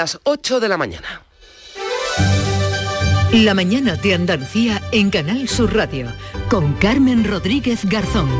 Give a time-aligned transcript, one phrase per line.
[0.00, 1.20] Las 8 de la mañana.
[3.34, 6.06] La mañana de Andalucía en Canal Sur Radio
[6.48, 8.30] con Carmen Rodríguez Garzón.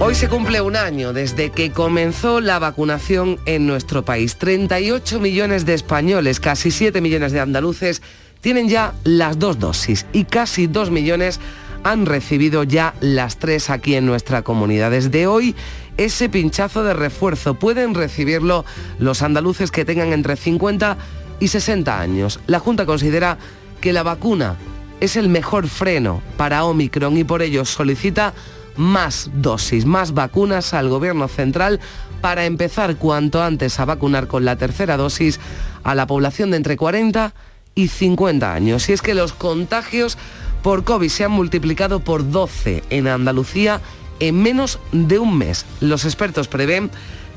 [0.00, 4.34] Hoy se cumple un año desde que comenzó la vacunación en nuestro país.
[4.34, 8.02] 38 millones de españoles, casi 7 millones de andaluces
[8.40, 11.38] tienen ya las dos dosis y casi 2 millones
[11.86, 14.90] han recibido ya las tres aquí en nuestra comunidad.
[14.90, 15.54] Desde hoy
[15.96, 18.64] ese pinchazo de refuerzo pueden recibirlo
[18.98, 20.96] los andaluces que tengan entre 50
[21.38, 22.40] y 60 años.
[22.46, 23.38] La Junta considera
[23.80, 24.56] que la vacuna
[25.00, 28.34] es el mejor freno para Omicron y por ello solicita
[28.76, 31.80] más dosis, más vacunas al Gobierno central
[32.20, 35.38] para empezar cuanto antes a vacunar con la tercera dosis
[35.84, 37.32] a la población de entre 40
[37.76, 38.88] y 50 años.
[38.88, 40.18] Y es que los contagios
[40.66, 43.80] por COVID se han multiplicado por 12 en Andalucía
[44.18, 45.64] en menos de un mes.
[45.78, 46.90] Los expertos prevén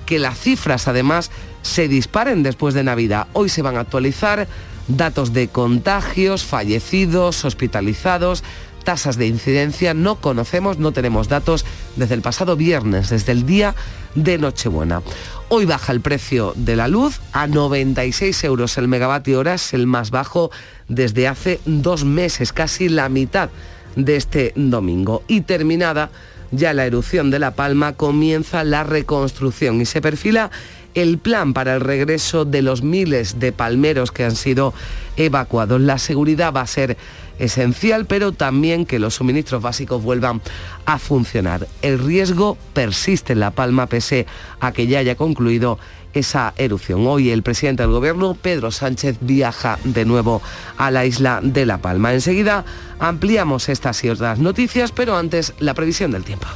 [0.08, 1.30] que las cifras además
[1.62, 3.28] se disparen después de Navidad.
[3.34, 4.48] Hoy se van a actualizar
[4.88, 8.44] datos de contagios, fallecidos, hospitalizados,
[8.84, 13.76] tasas de incidencia no conocemos, no tenemos datos desde el pasado viernes, desde el día
[14.16, 15.02] de Nochebuena.
[15.50, 19.88] Hoy baja el precio de la luz a 96 euros el megavatio hora, es el
[19.88, 20.52] más bajo
[20.88, 23.50] desde hace dos meses, casi la mitad
[23.96, 25.24] de este domingo.
[25.28, 26.10] Y terminada
[26.52, 30.50] ya la erupción de La Palma, comienza la reconstrucción y se perfila
[30.96, 34.74] el plan para el regreso de los miles de palmeros que han sido
[35.18, 35.80] evacuados.
[35.82, 36.98] La seguridad va a ser
[37.40, 40.42] esencial, pero también que los suministros básicos vuelvan
[40.86, 41.68] a funcionar.
[41.82, 44.28] El riesgo persiste en La Palma pese
[44.60, 45.80] a que ya haya concluido
[46.14, 47.06] esa erupción.
[47.08, 50.42] Hoy el presidente del gobierno, Pedro Sánchez, viaja de nuevo
[50.78, 52.14] a la isla de La Palma.
[52.14, 52.66] Enseguida
[53.00, 56.48] ampliamos estas y otras noticias, pero antes la previsión del tiempo.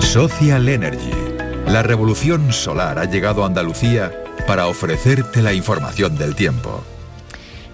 [0.00, 1.12] Social Energy.
[1.66, 4.10] La revolución solar ha llegado a Andalucía
[4.46, 6.82] para ofrecerte la información del tiempo.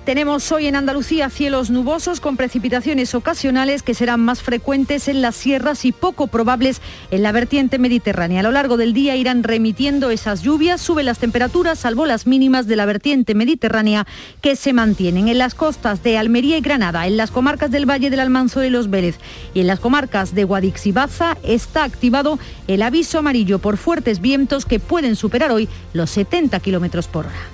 [0.05, 5.35] Tenemos hoy en Andalucía cielos nubosos con precipitaciones ocasionales que serán más frecuentes en las
[5.35, 8.41] sierras y poco probables en la vertiente mediterránea.
[8.41, 12.67] A lo largo del día irán remitiendo esas lluvias, suben las temperaturas salvo las mínimas
[12.67, 14.07] de la vertiente mediterránea
[14.43, 18.11] que se mantienen en las costas de Almería y Granada, en las comarcas del Valle
[18.11, 19.17] del Almanzor y Los Vélez
[19.55, 22.39] y en las comarcas de Guadix y Baza está activado
[22.69, 27.54] el aviso amarillo por fuertes vientos que pueden superar hoy los 70 kilómetros por hora.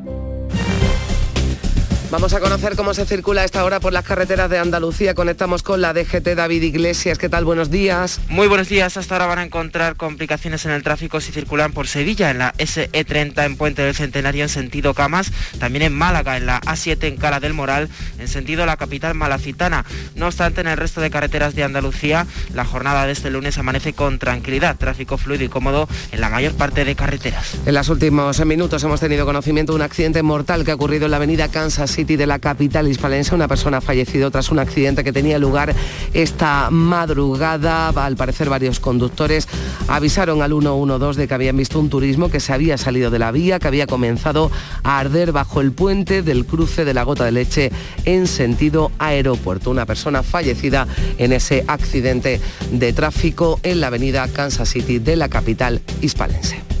[2.11, 5.15] Vamos a conocer cómo se circula a esta hora por las carreteras de Andalucía.
[5.15, 7.17] Conectamos con la DGT David Iglesias.
[7.17, 7.45] ¿Qué tal?
[7.45, 8.19] Buenos días.
[8.27, 8.97] Muy buenos días.
[8.97, 12.53] Hasta ahora van a encontrar complicaciones en el tráfico si circulan por Sevilla, en la
[12.55, 17.15] SE30 en Puente del Centenario en sentido Camas, también en Málaga, en la A7 en
[17.15, 17.87] Cala del Moral,
[18.19, 19.85] en sentido la capital malacitana.
[20.15, 23.93] No obstante, en el resto de carreteras de Andalucía, la jornada de este lunes amanece
[23.93, 27.55] con tranquilidad, tráfico fluido y cómodo en la mayor parte de carreteras.
[27.65, 31.11] En los últimos minutos hemos tenido conocimiento de un accidente mortal que ha ocurrido en
[31.11, 33.35] la avenida Kansas City de la capital hispalense.
[33.35, 35.75] Una persona ha fallecido tras un accidente que tenía lugar
[36.15, 37.89] esta madrugada.
[37.89, 39.47] Al parecer varios conductores
[39.87, 43.31] avisaron al 112 de que habían visto un turismo que se había salido de la
[43.31, 44.49] vía, que había comenzado
[44.81, 47.71] a arder bajo el puente del cruce de la gota de leche
[48.05, 49.69] en sentido aeropuerto.
[49.69, 50.87] Una persona fallecida
[51.19, 52.41] en ese accidente
[52.71, 56.80] de tráfico en la avenida Kansas City de la capital hispalense.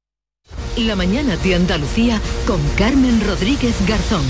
[0.77, 4.23] La mañana de Andalucía con Carmen Rodríguez Garzón.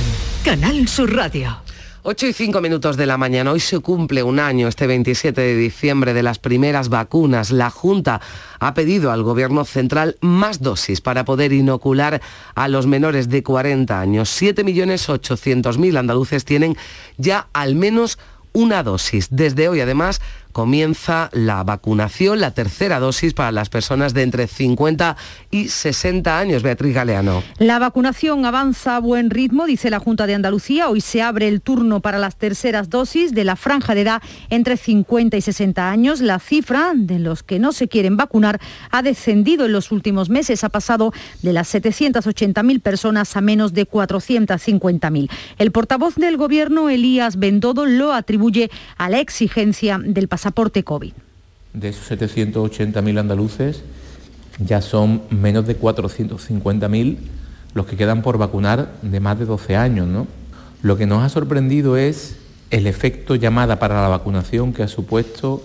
[0.43, 1.57] Canal Sur Radio.
[2.03, 3.51] 8 y 5 minutos de la mañana.
[3.51, 7.51] Hoy se cumple un año, este 27 de diciembre, de las primeras vacunas.
[7.51, 8.21] La Junta
[8.59, 12.19] ha pedido al Gobierno Central más dosis para poder inocular
[12.55, 14.41] a los menores de 40 años.
[14.41, 16.75] 7.800.000 andaluces tienen
[17.17, 18.17] ya al menos
[18.53, 19.27] una dosis.
[19.29, 20.21] Desde hoy, además,
[20.51, 25.15] comienza la vacunación, la tercera dosis para las personas de entre 50
[25.49, 26.63] y 60 años.
[26.63, 27.43] Beatriz Galeano.
[27.57, 30.89] La vacunación avanza a buen ritmo, dice la Junta de Andalucía.
[30.89, 34.75] Hoy se abre el turno para las terceras dosis de la franja de edad entre
[34.75, 36.19] 50 y 60 años.
[36.19, 38.59] La cifra de los que no se quieren vacunar
[38.91, 40.63] ha descendido en los últimos meses.
[40.63, 45.29] Ha pasado de las 780.000 personas a menos de 450.000.
[45.57, 50.40] El portavoz del Gobierno, Elías Bendodo, lo atribuye a la exigencia del pasado
[50.83, 51.13] COVID.
[51.73, 53.83] De esos 780.000 andaluces,
[54.59, 57.17] ya son menos de 450.000
[57.73, 60.07] los que quedan por vacunar de más de 12 años.
[60.07, 60.27] ¿no?
[60.81, 62.37] Lo que nos ha sorprendido es
[62.69, 65.63] el efecto llamada para la vacunación que ha supuesto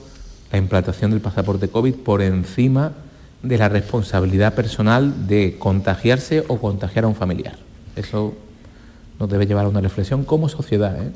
[0.52, 2.92] la implantación del pasaporte COVID por encima
[3.42, 7.56] de la responsabilidad personal de contagiarse o contagiar a un familiar.
[7.94, 8.34] Eso
[9.18, 10.96] nos debe llevar a una reflexión como sociedad.
[11.02, 11.12] ¿eh?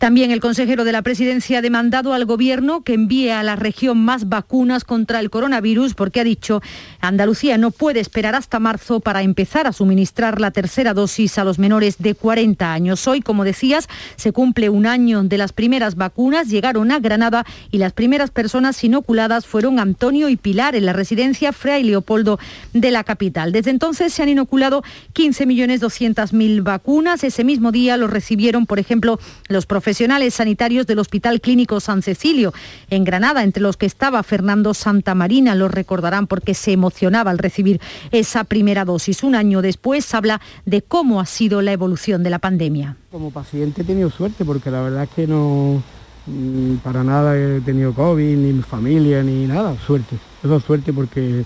[0.00, 4.02] También el consejero de la presidencia ha demandado al gobierno que envíe a la región
[4.02, 6.62] más vacunas contra el coronavirus porque ha dicho
[7.02, 11.58] Andalucía no puede esperar hasta marzo para empezar a suministrar la tercera dosis a los
[11.58, 13.06] menores de 40 años.
[13.06, 17.76] Hoy, como decías, se cumple un año de las primeras vacunas, llegaron a Granada y
[17.76, 22.38] las primeras personas inoculadas fueron Antonio y Pilar en la residencia Fray Leopoldo
[22.72, 23.52] de la capital.
[23.52, 24.82] Desde entonces se han inoculado
[25.12, 27.22] 15.200.000 vacunas.
[27.22, 32.54] Ese mismo día lo recibieron, por ejemplo, los profesionales sanitarios del Hospital Clínico San Cecilio
[32.90, 37.80] en Granada, entre los que estaba Fernando Santamarina, lo recordarán porque se emocionaba al recibir
[38.12, 39.24] esa primera dosis.
[39.24, 42.98] Un año después habla de cómo ha sido la evolución de la pandemia.
[43.10, 45.82] Como paciente he tenido suerte porque la verdad es que no
[46.26, 50.14] mm, para nada he tenido COVID, ni mi familia, ni nada, suerte.
[50.44, 51.44] Eso es suerte porque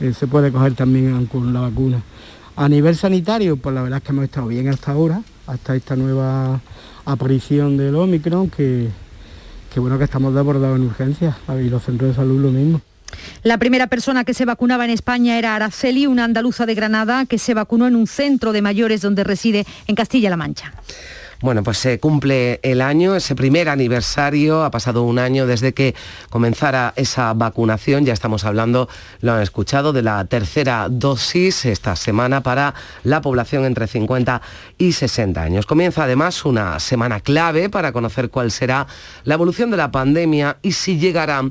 [0.00, 2.02] eh, se puede coger también con la vacuna.
[2.56, 5.94] A nivel sanitario, pues la verdad es que hemos estado bien hasta ahora, hasta esta
[5.94, 6.58] nueva
[7.04, 8.88] aparición del Omicron, que,
[9.72, 12.80] que bueno que estamos desbordados en urgencias y los centros de salud lo mismo.
[13.42, 17.38] La primera persona que se vacunaba en España era Araceli, una andaluza de Granada que
[17.38, 20.72] se vacunó en un centro de mayores donde reside en Castilla-La Mancha.
[21.42, 25.92] Bueno, pues se cumple el año, ese primer aniversario, ha pasado un año desde que
[26.30, 28.88] comenzara esa vacunación, ya estamos hablando,
[29.22, 34.40] lo han escuchado, de la tercera dosis esta semana para la población entre 50
[34.78, 35.66] y 60 años.
[35.66, 38.86] Comienza además una semana clave para conocer cuál será
[39.24, 41.42] la evolución de la pandemia y si llegará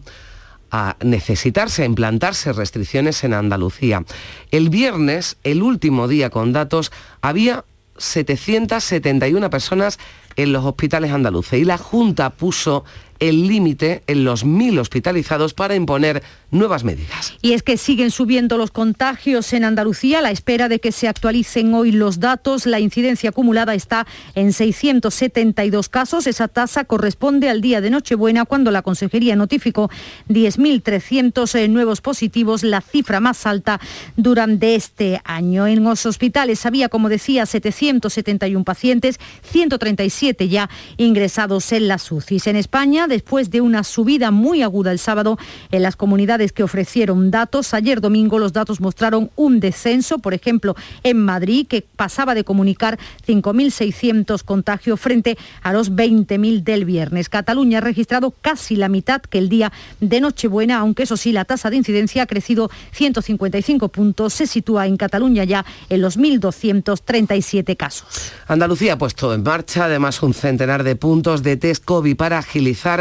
[0.72, 4.06] a necesitarse, a implantarse restricciones en Andalucía.
[4.52, 7.66] El viernes, el último día con datos, había
[8.02, 10.00] 771 personas
[10.36, 11.60] en los hospitales andaluces.
[11.60, 12.84] Y la Junta puso
[13.22, 17.34] el límite en los mil hospitalizados para imponer nuevas medidas.
[17.42, 21.08] Y es que siguen subiendo los contagios en Andalucía a la espera de que se
[21.08, 22.66] actualicen hoy los datos.
[22.66, 26.28] La incidencia acumulada está en 672 casos.
[26.28, 29.90] Esa tasa corresponde al día de Nochebuena cuando la Consejería notificó
[30.28, 33.80] 10.300 eh, nuevos positivos, la cifra más alta
[34.18, 35.68] durante este año.
[35.68, 42.48] En los hospitales había, como decía, 771 pacientes, 137 ya ingresados en las UCIs.
[42.48, 45.38] En España, después de una subida muy aguda el sábado
[45.72, 47.76] en las comunidades que ofrecieron datos.
[47.76, 52.98] Ayer domingo los datos mostraron un descenso, por ejemplo, en Madrid, que pasaba de comunicar
[53.28, 57.30] 5.600 contagios frente a los 20.000 del viernes.
[57.30, 61.46] Cataluña ha registrado casi la mitad que el día de Nochebuena, aunque eso sí, la
[61.46, 64.34] tasa de incidencia ha crecido 155 puntos.
[64.34, 68.32] Se sitúa en Cataluña ya en los 1.237 casos.
[68.48, 73.01] Andalucía ha puesto en marcha además un centenar de puntos de test COVID para agilizar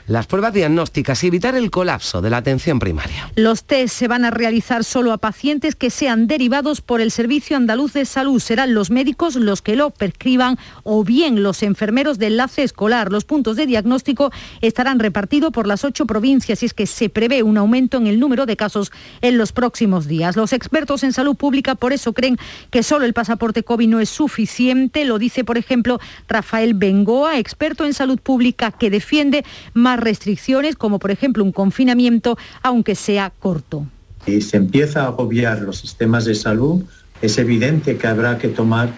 [0.07, 3.31] las pruebas diagnósticas y evitar el colapso de la atención primaria.
[3.35, 7.57] Los test se van a realizar solo a pacientes que sean derivados por el Servicio
[7.57, 8.39] Andaluz de Salud.
[8.39, 13.11] Serán los médicos los que lo prescriban o bien los enfermeros de enlace escolar.
[13.11, 14.31] Los puntos de diagnóstico
[14.61, 18.19] estarán repartidos por las ocho provincias y es que se prevé un aumento en el
[18.19, 18.91] número de casos
[19.21, 20.35] en los próximos días.
[20.35, 22.37] Los expertos en salud pública por eso creen
[22.69, 25.05] que solo el pasaporte COVID no es suficiente.
[25.05, 29.43] Lo dice, por ejemplo, Rafael Bengoa, experto en salud pública que defiende
[29.73, 33.85] más restricciones, como por ejemplo un confinamiento, aunque sea corto.
[34.25, 36.83] Si se empieza a agobiar los sistemas de salud,
[37.21, 38.89] es evidente que habrá que tomar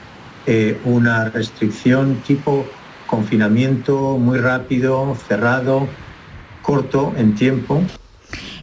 [0.45, 2.65] eh, una restricción tipo
[3.07, 5.87] confinamiento muy rápido, cerrado,
[6.61, 7.81] corto en tiempo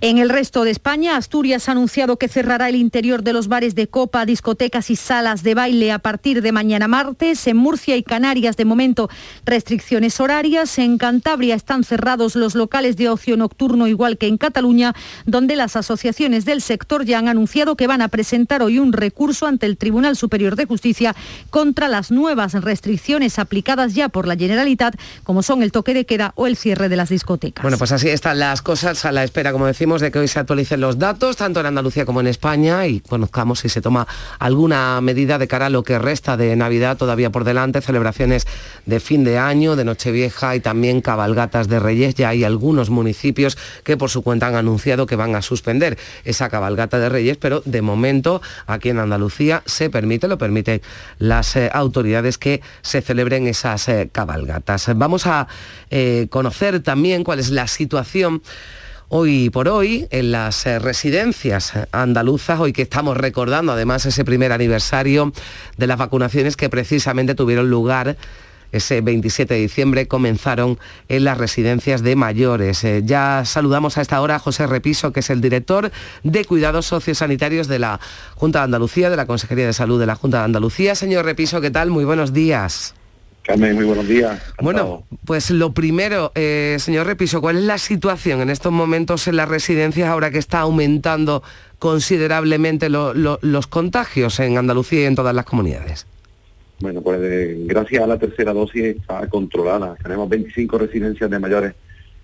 [0.03, 3.75] En el resto de España, Asturias ha anunciado que cerrará el interior de los bares
[3.75, 7.47] de copa, discotecas y salas de baile a partir de mañana martes.
[7.47, 9.11] En Murcia y Canarias, de momento,
[9.45, 10.79] restricciones horarias.
[10.79, 14.95] En Cantabria están cerrados los locales de ocio nocturno, igual que en Cataluña,
[15.27, 19.47] donde las asociaciones del sector ya han anunciado que van a presentar hoy un recurso
[19.47, 21.15] ante el Tribunal Superior de Justicia
[21.51, 26.33] contra las nuevas restricciones aplicadas ya por la Generalitat, como son el toque de queda
[26.37, 27.63] o el cierre de las discotecas.
[27.63, 30.39] Bueno, pues así están las cosas a la espera, como decimos, de que hoy se
[30.39, 34.07] actualicen los datos, tanto en Andalucía como en España, y conozcamos si se toma
[34.39, 38.47] alguna medida de cara a lo que resta de Navidad todavía por delante, celebraciones
[38.87, 42.15] de fin de año, de Nochevieja y también cabalgatas de Reyes.
[42.15, 46.49] Ya hay algunos municipios que por su cuenta han anunciado que van a suspender esa
[46.49, 50.83] cabalgata de Reyes, pero de momento aquí en Andalucía se permite, lo permiten
[51.19, 54.89] las eh, autoridades que se celebren esas eh, cabalgatas.
[54.95, 55.49] Vamos a
[55.91, 58.43] eh, conocer también cuál es la situación
[59.11, 65.33] hoy por hoy en las residencias andaluzas, hoy que estamos recordando además ese primer aniversario
[65.77, 68.17] de las vacunaciones que precisamente tuvieron lugar
[68.73, 72.85] ese 27 de diciembre comenzaron en las residencias de mayores.
[72.85, 75.91] Eh, ya saludamos a esta hora a José Repiso, que es el director
[76.23, 77.99] de Cuidados Sociosanitarios de la
[78.37, 80.95] Junta de Andalucía, de la Consejería de Salud de la Junta de Andalucía.
[80.95, 81.91] Señor Repiso, ¿qué tal?
[81.91, 82.95] Muy buenos días.
[83.43, 84.41] Carmen, muy buenos días.
[84.61, 89.37] Bueno, pues lo primero, eh, señor Repiso, ¿cuál es la situación en estos momentos en
[89.37, 91.43] las residencias ahora que está aumentando
[91.79, 96.07] considerablemente los contagios en Andalucía y en todas las comunidades?
[96.81, 97.21] Bueno, pues
[97.67, 99.97] gracias a la tercera dosis está controlada.
[100.03, 101.75] Tenemos 25 residencias de mayores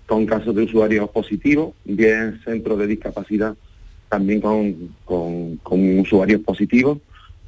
[0.05, 3.55] con casos de usuarios positivos, 10 centros de discapacidad
[4.09, 5.59] también con,
[5.99, 6.99] usuarios positivos,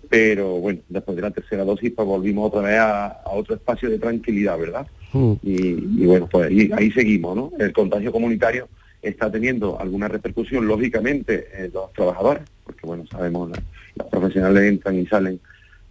[0.10, 4.00] pero bueno, después de la tercera dosis pues volvimos otra vez a, otro espacio de
[4.00, 4.88] tranquilidad, ¿verdad?
[5.14, 5.34] Mm.
[5.44, 7.52] Y, bueno, pues ahí, seguimos, ¿no?
[7.60, 8.68] El contagio comunitario
[9.02, 13.52] está teniendo alguna repercusión, lógicamente, en los trabajadores, porque bueno, sabemos,
[13.96, 15.40] los profesionales entran y salen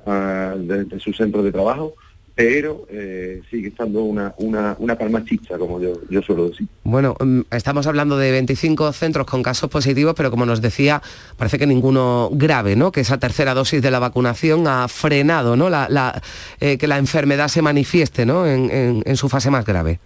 [0.07, 1.95] de, su centro de trabajo,
[2.39, 6.69] pero eh, sigue estando una, una, una palma chicha, como yo, yo suelo decir.
[6.85, 11.03] Bueno, mm, estamos hablando de 25 centros con casos positivos, pero como nos decía,
[11.37, 12.93] parece que ninguno grave, ¿no?
[12.93, 15.69] Que esa tercera dosis de la vacunación ha frenado, ¿no?
[15.69, 16.23] La,
[16.61, 18.47] eh, que la enfermedad se manifieste, ¿no?
[18.47, 19.99] En, en, su fase más grave.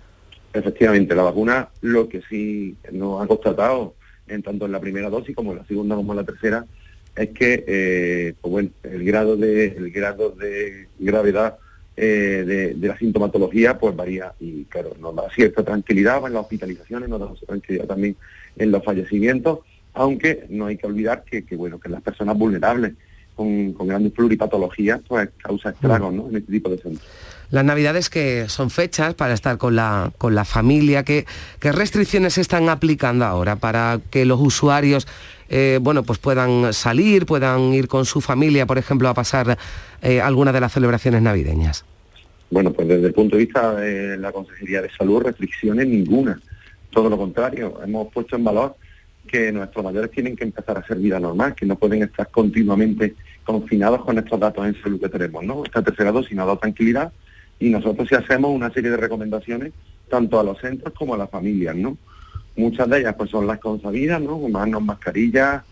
[0.54, 3.94] Efectivamente, la vacuna lo que sí nos ha constatado,
[4.26, 6.64] en tanto en la primera dosis como en la segunda como en la tercera,
[7.14, 11.58] es que eh, pues bueno, el grado de el grado de gravedad
[11.96, 17.08] eh, de, la sintomatología pues varía y claro nos da cierta tranquilidad en las hospitalizaciones
[17.08, 18.16] nos da tranquilidad también
[18.56, 19.60] en los fallecimientos
[19.94, 22.94] aunque no hay que olvidar que, bueno que las personas vulnerables
[23.36, 26.28] con, grandes pluripatologías pues causa estragos ¿no?
[26.28, 27.08] en este tipo de centros
[27.52, 31.26] las navidades que son fechas para estar con la, con la familia, ¿qué,
[31.60, 35.06] ¿qué restricciones se están aplicando ahora para que los usuarios
[35.48, 39.58] eh, bueno, pues puedan salir, puedan ir con su familia, por ejemplo, a pasar
[40.02, 41.84] eh, alguna de las celebraciones navideñas?
[42.50, 46.40] Bueno, pues desde el punto de vista de la Consejería de Salud, restricciones ninguna.
[46.90, 48.76] Todo lo contrario, hemos puesto en valor
[49.26, 53.14] que nuestros mayores tienen que empezar a hacer vida normal, que no pueden estar continuamente
[53.44, 55.64] confinados con estos datos en salud que tenemos, ¿no?
[55.64, 57.12] Esta tercera dosis nos dado tranquilidad
[57.58, 59.72] y nosotros sí hacemos una serie de recomendaciones
[60.10, 61.96] tanto a los centros como a las familias, ¿no?
[62.56, 64.38] Muchas de ellas pues son las consabidas, ¿no?
[64.48, 65.62] Manos, mascarillas,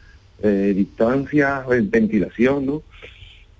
[0.42, 2.82] eh, distancia, ventilación, ¿no?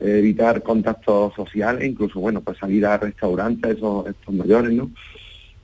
[0.01, 4.91] evitar contactos sociales, incluso, bueno, pues salir a restaurantes, esos, estos mayores, ¿no?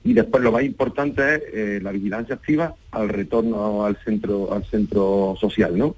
[0.04, 4.64] Y después lo más importante es eh, la vigilancia activa al retorno al centro, al
[4.66, 5.96] centro social, ¿no?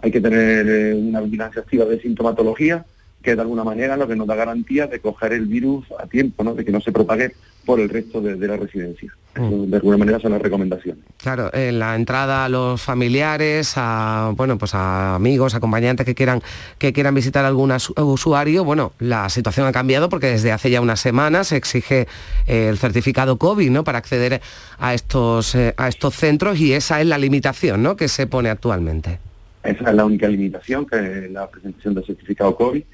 [0.00, 2.84] Hay que tener eh, una vigilancia activa de sintomatología,
[3.26, 6.44] que de alguna manera lo que nos da garantía de coger el virus a tiempo,
[6.44, 6.54] ¿no?
[6.54, 7.32] de que no se propague
[7.64, 9.12] por el resto de, la residencia.
[9.34, 9.64] Mm.
[9.64, 11.02] de alguna manera son las recomendaciones.
[11.16, 16.40] Claro, en la entrada a los familiares, a bueno, pues a amigos, acompañantes que quieran
[16.78, 21.00] que quieran visitar algún usuario, bueno, la situación ha cambiado porque desde hace ya unas
[21.00, 22.06] semanas se exige
[22.46, 23.82] eh, el certificado COVID, ¿no?
[23.82, 24.40] Para acceder
[24.78, 27.96] a estos eh, a estos centros y esa es la limitación, ¿no?
[27.96, 29.18] Que se pone actualmente.
[29.64, 32.84] Esa es la única limitación, que es la presentación del certificado COVID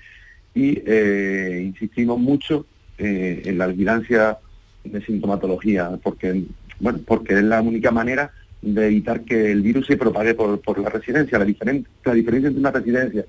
[0.55, 2.67] y eh, insistimos mucho
[2.99, 4.39] eh, en la vigilancia
[4.85, 6.45] de sintomatología, porque,
[6.81, 10.89] bueno, porque es la única manera de evitar que el virus se propague por, la
[10.89, 11.39] residencia.
[11.39, 13.25] La, la diferencia entre una residencia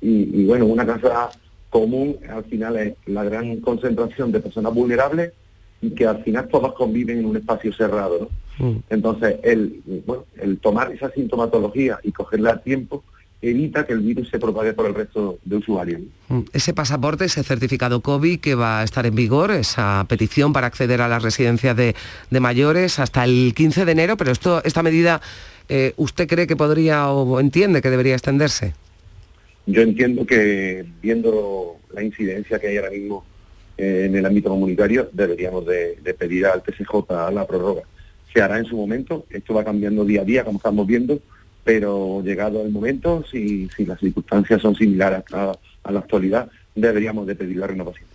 [0.00, 1.30] y, y, bueno, una casa
[1.70, 5.32] común al final es la gran concentración de personas vulnerables
[5.80, 8.30] y que al final todos conviven en un espacio cerrado.
[8.58, 8.66] ¿no?
[8.66, 8.78] Mm.
[8.90, 13.04] Entonces, el, bueno, el tomar esa sintomatología y cogerla a tiempo
[13.50, 16.02] evita que el virus se propague por el resto de usuarios.
[16.28, 20.66] Mm, ese pasaporte, ese certificado COVID que va a estar en vigor, esa petición para
[20.66, 21.94] acceder a las residencias de,
[22.30, 25.20] mayores hasta el 15 de enero, pero esto, esta medida
[25.68, 28.74] eh, ¿usted cree que podría o entiende que debería extenderse?
[29.66, 33.24] Yo entiendo que viendo la incidencia que hay ahora mismo
[33.76, 37.82] eh, en el ámbito comunitario, deberíamos de, pedir al TSJ la prórroga.
[38.32, 41.18] Se hará en su momento, esto va cambiando día a día, como estamos viendo,
[41.66, 47.56] pero llegado el momento, si, las circunstancias son similares a la actualidad, deberíamos de pedir
[47.56, 48.06] la renovación.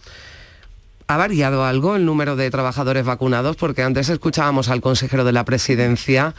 [1.07, 3.57] ¿Ha variado algo el número de trabajadores vacunados?
[3.57, 6.33] Porque antes escuchábamos al consejero de la presidencia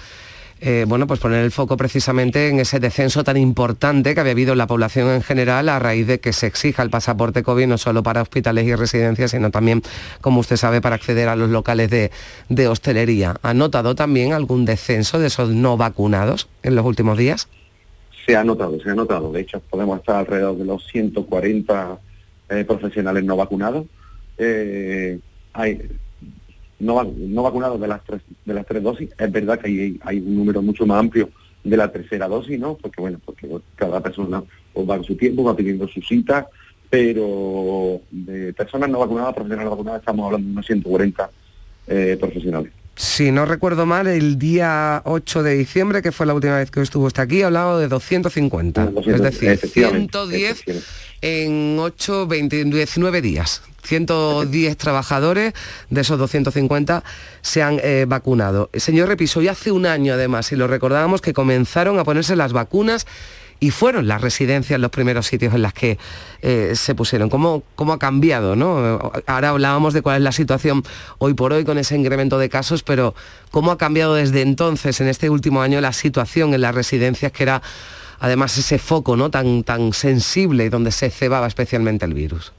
[0.65, 4.53] eh, bueno, pues poner el foco precisamente en ese descenso tan importante que había habido
[4.53, 7.79] en la población en general a raíz de que se exija el pasaporte COVID no
[7.79, 9.83] solo para hospitales y residencias, sino también,
[10.21, 12.13] como usted sabe, para acceder a los locales de,
[12.49, 13.35] de hostelería.
[13.43, 17.49] ¿Ha notado también algún descenso de esos no vacunados en los últimos días?
[18.25, 19.33] Se ha notado, se ha notado.
[19.33, 21.99] De hecho, podemos estar alrededor de los 140
[22.51, 23.87] eh, profesionales no vacunados.
[24.39, 25.19] Eh,
[25.55, 25.89] hay,
[26.83, 29.11] no, vacunados de las tres de las tres dosis.
[29.17, 31.31] Es verdad que hay, un número mucho más amplio
[31.63, 32.75] de la tercera dosis, ¿no?
[32.75, 34.43] Porque bueno, porque cada persona
[34.77, 36.49] va en su tiempo, va pidiendo su cita,
[36.91, 41.31] pero de personas no vacunadas, profesionales vacunadas, estamos hablando de unos 140
[41.87, 42.73] eh, profesionales.
[42.95, 46.81] Si no recuerdo mal, el día 8 de diciembre, que fue la última vez que
[46.83, 48.93] estuvo usted aquí, hablado de 250.
[49.07, 50.65] es decir, 110
[51.23, 53.63] en 8, 20, 19 días.
[53.83, 55.55] 110 trabajadores
[55.91, 57.03] de esos 250
[57.41, 58.69] se han eh, vacunado.
[58.75, 62.53] Señor Repiso, y hace un año además, y lo recordábamos, que comenzaron a ponerse las
[62.53, 63.07] vacunas
[63.63, 65.97] y fueron las residencias los primeros sitios en las que
[66.43, 67.31] eh, se pusieron.
[67.31, 68.57] ¿Cómo, ¿Cómo, ha cambiado?
[68.57, 68.99] ¿no?
[69.25, 70.83] Ahora hablábamos de cuál es la situación
[71.19, 73.15] hoy por hoy con ese incremento de casos, pero
[73.53, 77.45] ¿cómo ha cambiado desde entonces, en este último año, la situación en las residencias, que
[77.45, 77.63] era
[78.19, 79.31] además ese foco ¿no?
[79.31, 82.53] tan, tan sensible donde se cebaba especialmente el virus?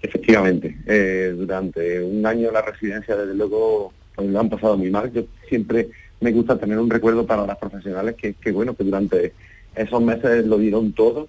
[0.00, 5.12] Efectivamente, eh, durante un año la residencia, desde luego, pues, lo han pasado muy mal.
[5.12, 5.88] Yo siempre
[6.20, 9.32] me gusta tener un recuerdo para las profesionales que, que bueno, que durante
[9.74, 11.28] esos meses lo dieron todo,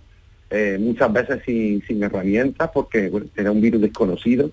[0.50, 4.52] eh, muchas veces sin, sin herramientas, porque era un virus desconocido.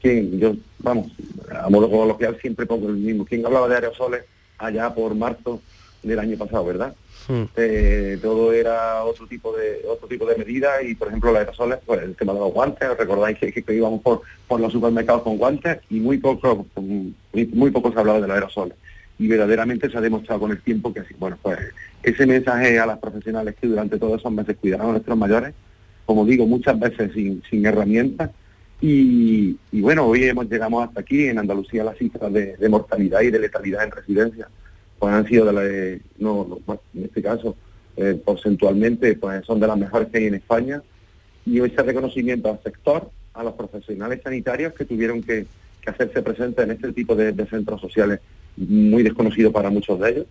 [0.00, 1.12] que yo, vamos,
[1.50, 3.24] a modo coloquial siempre pongo el mismo.
[3.24, 4.24] ¿Quién hablaba de aerosoles
[4.58, 5.60] allá por marzo
[6.02, 6.94] del año pasado, verdad?
[7.26, 7.44] Hmm.
[7.56, 11.78] Eh, todo era otro tipo de otro tipo de medidas y por ejemplo los aerosoles,
[11.86, 15.38] pues el tema de los guantes, recordáis que, que, íbamos por, por los supermercados con
[15.38, 18.76] guantes y muy poco muy, muy poco se hablaba de los aerosoles
[19.18, 21.58] y verdaderamente se ha demostrado con el tiempo que bueno, pues
[22.02, 25.54] ese mensaje a las profesionales que durante todos esos meses cuidaron a nuestros mayores,
[26.04, 28.30] como digo, muchas veces sin, sin herramientas,
[28.86, 33.38] y, bueno, hoy hemos llegamos hasta aquí, en Andalucía las cifras de, mortalidad y de
[33.38, 34.48] letalidad en residencia,
[34.98, 36.58] pues han sido de la, no,
[36.94, 37.56] en este caso,
[37.96, 40.82] eh, porcentualmente, pues son de las mejores que hay en España,
[41.46, 45.46] y ese reconocimiento al sector, a los profesionales sanitarios que tuvieron que,
[45.86, 48.18] hacerse presentes en este tipo de centros sociales
[48.56, 50.26] muy desconocido para muchos de ellos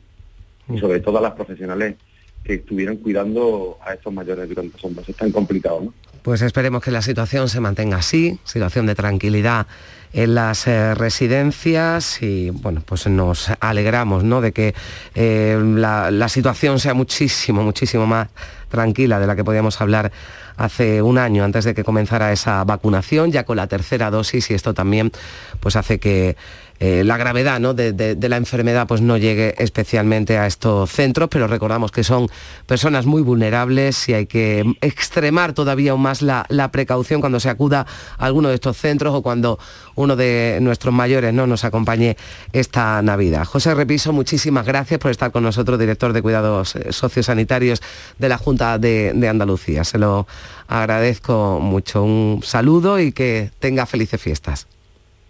[0.74, 1.96] y sobre todo a las profesionales
[2.44, 5.86] que estuvieron cuidando a estos mayores durante esos meses tan complicados.
[5.86, 5.94] ¿no?
[6.22, 9.68] Pues esperemos que la situación se mantenga así, situación de tranquilidad
[10.14, 14.40] en las eh, residencias y bueno, pues nos alegramos ¿no?
[14.40, 14.76] de que
[15.16, 18.30] eh, la, la, situación sea muchísimo, muchísimo más
[18.70, 20.12] tranquila de la que podíamos hablar
[20.56, 24.54] hace un año antes de que comenzara esa vacunación, ya con la tercera dosis y
[24.54, 25.12] esto también
[25.60, 26.36] pues hace que
[26.86, 31.92] eh, la gravedad de, la enfermedad pues no llegue especialmente a estos centros, pero recordamos
[31.92, 32.28] que son
[32.66, 37.86] personas muy vulnerables y hay que extremar todavía aún más la, precaución cuando se acuda
[38.18, 39.60] a alguno de estos centros o cuando
[39.96, 41.48] uno de nuestros mayores ¿no?
[41.48, 42.18] nos acompañe
[42.52, 43.46] esta Navidad.
[43.46, 47.82] José Repiso, muchísimas gracias por estar con nosotros, director de Cuidados eh, Sociosanitarios
[48.20, 49.86] de la Junta de, de Andalucía.
[49.86, 50.28] Se lo
[50.68, 52.04] agradezco mucho.
[52.04, 54.68] Un saludo y que tenga felices fiestas.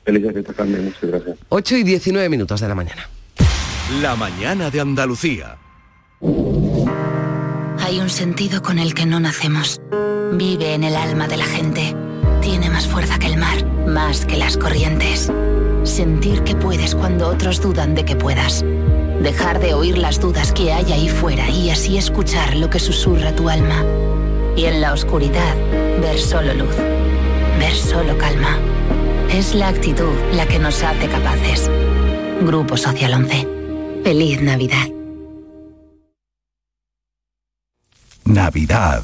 [0.05, 0.85] Felices fiestas, Carmen.
[0.85, 1.37] Muchas gracias.
[1.49, 3.09] 8 y 19 minutos de la mañana.
[4.01, 5.57] La mañana de Andalucía.
[7.79, 9.79] Hay un sentido con el que no nacemos.
[10.33, 11.95] Vive en el alma de la gente.
[12.41, 15.31] Tiene más fuerza que el mar, más que las corrientes.
[15.83, 18.63] Sentir que puedes cuando otros dudan de que puedas.
[19.21, 23.35] Dejar de oír las dudas que hay ahí fuera y así escuchar lo que susurra
[23.35, 23.83] tu alma.
[24.55, 25.55] Y en la oscuridad,
[26.01, 26.75] ver solo luz.
[27.59, 28.57] Ver solo calma.
[29.33, 31.67] Es la actitud la que nos hace capaces.
[32.43, 33.47] Grupo Social 11.
[34.03, 34.87] Feliz Navidad.
[38.25, 39.03] Navidad.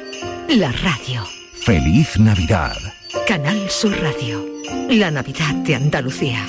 [0.57, 1.25] La radio.
[1.53, 2.75] Feliz Navidad.
[3.25, 4.45] Canal Sur Radio.
[4.89, 6.45] La Navidad de Andalucía.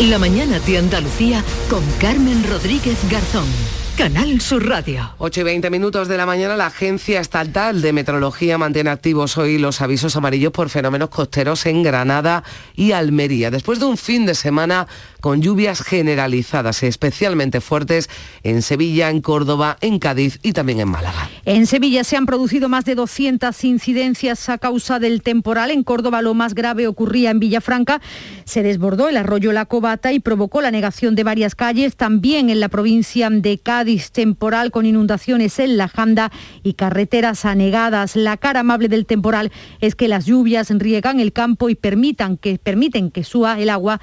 [0.00, 3.83] La mañana de Andalucía con Carmen Rodríguez Garzón.
[3.96, 5.14] Canal Sur Radio.
[5.18, 9.56] 8 y 20 minutos de la mañana, la Agencia Estatal de Meteorología mantiene activos hoy
[9.56, 12.42] los avisos amarillos por fenómenos costeros en Granada
[12.74, 13.52] y Almería.
[13.52, 14.88] Después de un fin de semana
[15.20, 18.10] con lluvias generalizadas, especialmente fuertes
[18.42, 21.30] en Sevilla, en Córdoba, en Cádiz y también en Málaga.
[21.46, 25.70] En Sevilla se han producido más de 200 incidencias a causa del temporal.
[25.70, 28.02] En Córdoba lo más grave ocurría en Villafranca.
[28.44, 31.96] Se desbordó el arroyo La Cobata y provocó la negación de varias calles.
[31.96, 38.16] También en la provincia de Cádiz, temporal con inundaciones en La Janda y carreteras anegadas.
[38.16, 42.58] La cara amable del temporal es que las lluvias riegan el campo y permitan que,
[42.58, 44.00] permiten que suba el agua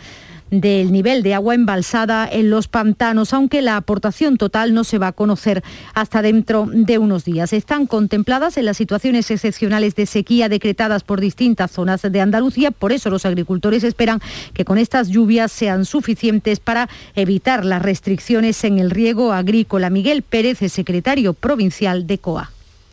[0.51, 5.07] del nivel de agua embalsada en los pantanos, aunque la aportación total no se va
[5.07, 7.53] a conocer hasta dentro de unos días.
[7.53, 12.91] Están contempladas en las situaciones excepcionales de sequía decretadas por distintas zonas de Andalucía, por
[12.91, 14.19] eso los agricultores esperan
[14.53, 19.89] que con estas lluvias sean suficientes para evitar las restricciones en el riego agrícola.
[19.89, 22.51] Miguel Pérez secretario provincial de COA.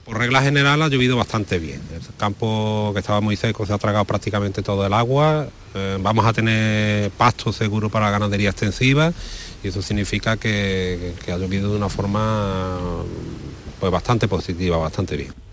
[0.08, 1.82] Por regla general ha llovido bastante bien.
[1.92, 5.46] El campo que estaba muy seco se ha tragado prácticamente todo el agua.
[5.74, 9.12] Eh, vamos a tener pasto seguro para la ganadería extensiva
[9.62, 12.78] y eso significa que, que ha llovido de una forma
[13.78, 15.47] pues bastante positiva, bastante bien.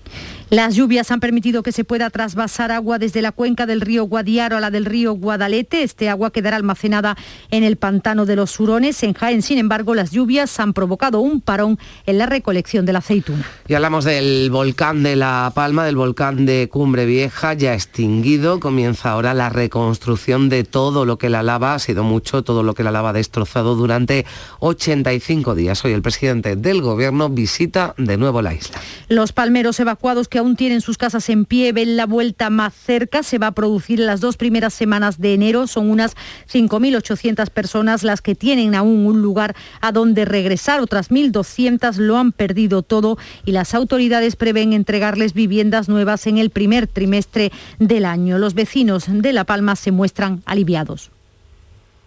[0.51, 4.57] Las lluvias han permitido que se pueda trasvasar agua desde la cuenca del río Guadiaro
[4.57, 5.81] a la del río Guadalete.
[5.81, 7.17] Este agua quedará almacenada
[7.49, 9.01] en el pantano de los Hurones.
[9.01, 12.99] En Jaén, sin embargo, las lluvias han provocado un parón en la recolección de la
[12.99, 13.43] aceituna.
[13.67, 18.59] Y hablamos del volcán de La Palma, del volcán de Cumbre Vieja, ya extinguido.
[18.59, 22.75] Comienza ahora la reconstrucción de todo lo que la lava, ha sido mucho, todo lo
[22.75, 24.27] que la lava ha destrozado durante
[24.59, 25.83] 85 días.
[25.83, 28.79] Hoy el presidente del gobierno visita de nuevo la isla.
[29.09, 33.23] Los palmeros evacuados que aún tienen sus casas en pie ven la vuelta más cerca.
[33.23, 35.67] Se va a producir en las dos primeras semanas de enero.
[35.67, 36.15] Son unas
[36.51, 40.79] 5.800 personas las que tienen aún un lugar a donde regresar.
[40.81, 46.49] Otras 1.200 lo han perdido todo y las autoridades prevén entregarles viviendas nuevas en el
[46.49, 48.37] primer trimestre del año.
[48.37, 51.11] Los vecinos de La Palma se muestran aliviados.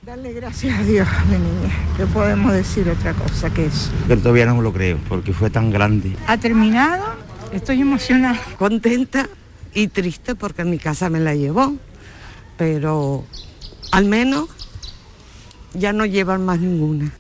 [0.02, 1.74] Darle gracias a Dios, mi niña.
[1.96, 3.90] ¿Qué podemos decir otra cosa que eso?
[4.06, 6.16] Pero todavía no me lo creo, porque fue tan grande.
[6.26, 7.04] ¿Ha terminado?
[7.52, 8.40] Estoy emocionada.
[8.58, 9.28] Contenta
[9.74, 11.76] y triste porque mi casa me la llevó,
[12.56, 13.24] pero
[13.90, 14.48] al menos
[15.74, 17.12] ya no llevan más ninguna.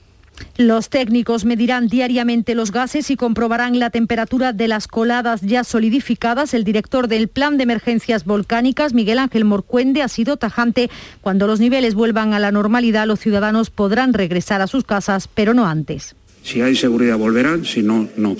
[0.56, 6.54] Los técnicos medirán diariamente los gases y comprobarán la temperatura de las coladas ya solidificadas.
[6.54, 10.90] El director del Plan de Emergencias Volcánicas, Miguel Ángel Morcuende, ha sido tajante.
[11.20, 15.54] Cuando los niveles vuelvan a la normalidad, los ciudadanos podrán regresar a sus casas, pero
[15.54, 16.14] no antes.
[16.42, 18.36] Si hay seguridad volverán, si no, no.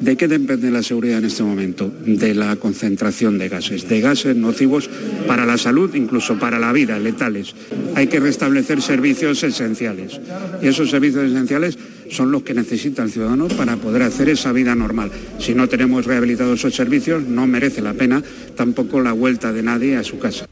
[0.00, 1.92] ¿Y de qué depende la seguridad en este momento?
[2.04, 4.88] De la concentración de gases, de gases nocivos
[5.26, 7.54] para la salud, incluso para la vida, letales.
[7.94, 10.20] Hay que restablecer servicios esenciales.
[10.62, 11.78] Y esos servicios esenciales
[12.10, 15.10] son los que necesita el ciudadano para poder hacer esa vida normal.
[15.38, 18.22] Si no tenemos rehabilitados esos servicios, no merece la pena
[18.56, 20.46] tampoco la vuelta de nadie a su casa.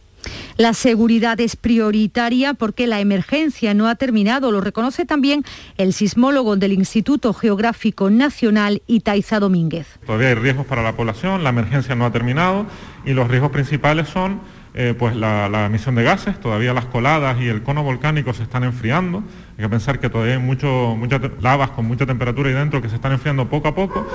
[0.57, 5.45] La seguridad es prioritaria porque la emergencia no ha terminado, lo reconoce también
[5.79, 9.99] el sismólogo del Instituto Geográfico Nacional, Itaiza Domínguez.
[10.05, 12.67] Todavía hay riesgos para la población, la emergencia no ha terminado
[13.05, 14.41] y los riesgos principales son
[14.75, 18.65] eh, pues la, emisión de gases, todavía las coladas y el cono volcánico se están
[18.65, 19.23] enfriando.
[19.59, 22.95] Hay que pensar que todavía hay muchas lavas con mucha temperatura ahí dentro que se
[22.95, 24.07] están enfriando poco a poco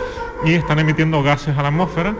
[0.45, 2.15] y están emitiendo gases a la atmósfera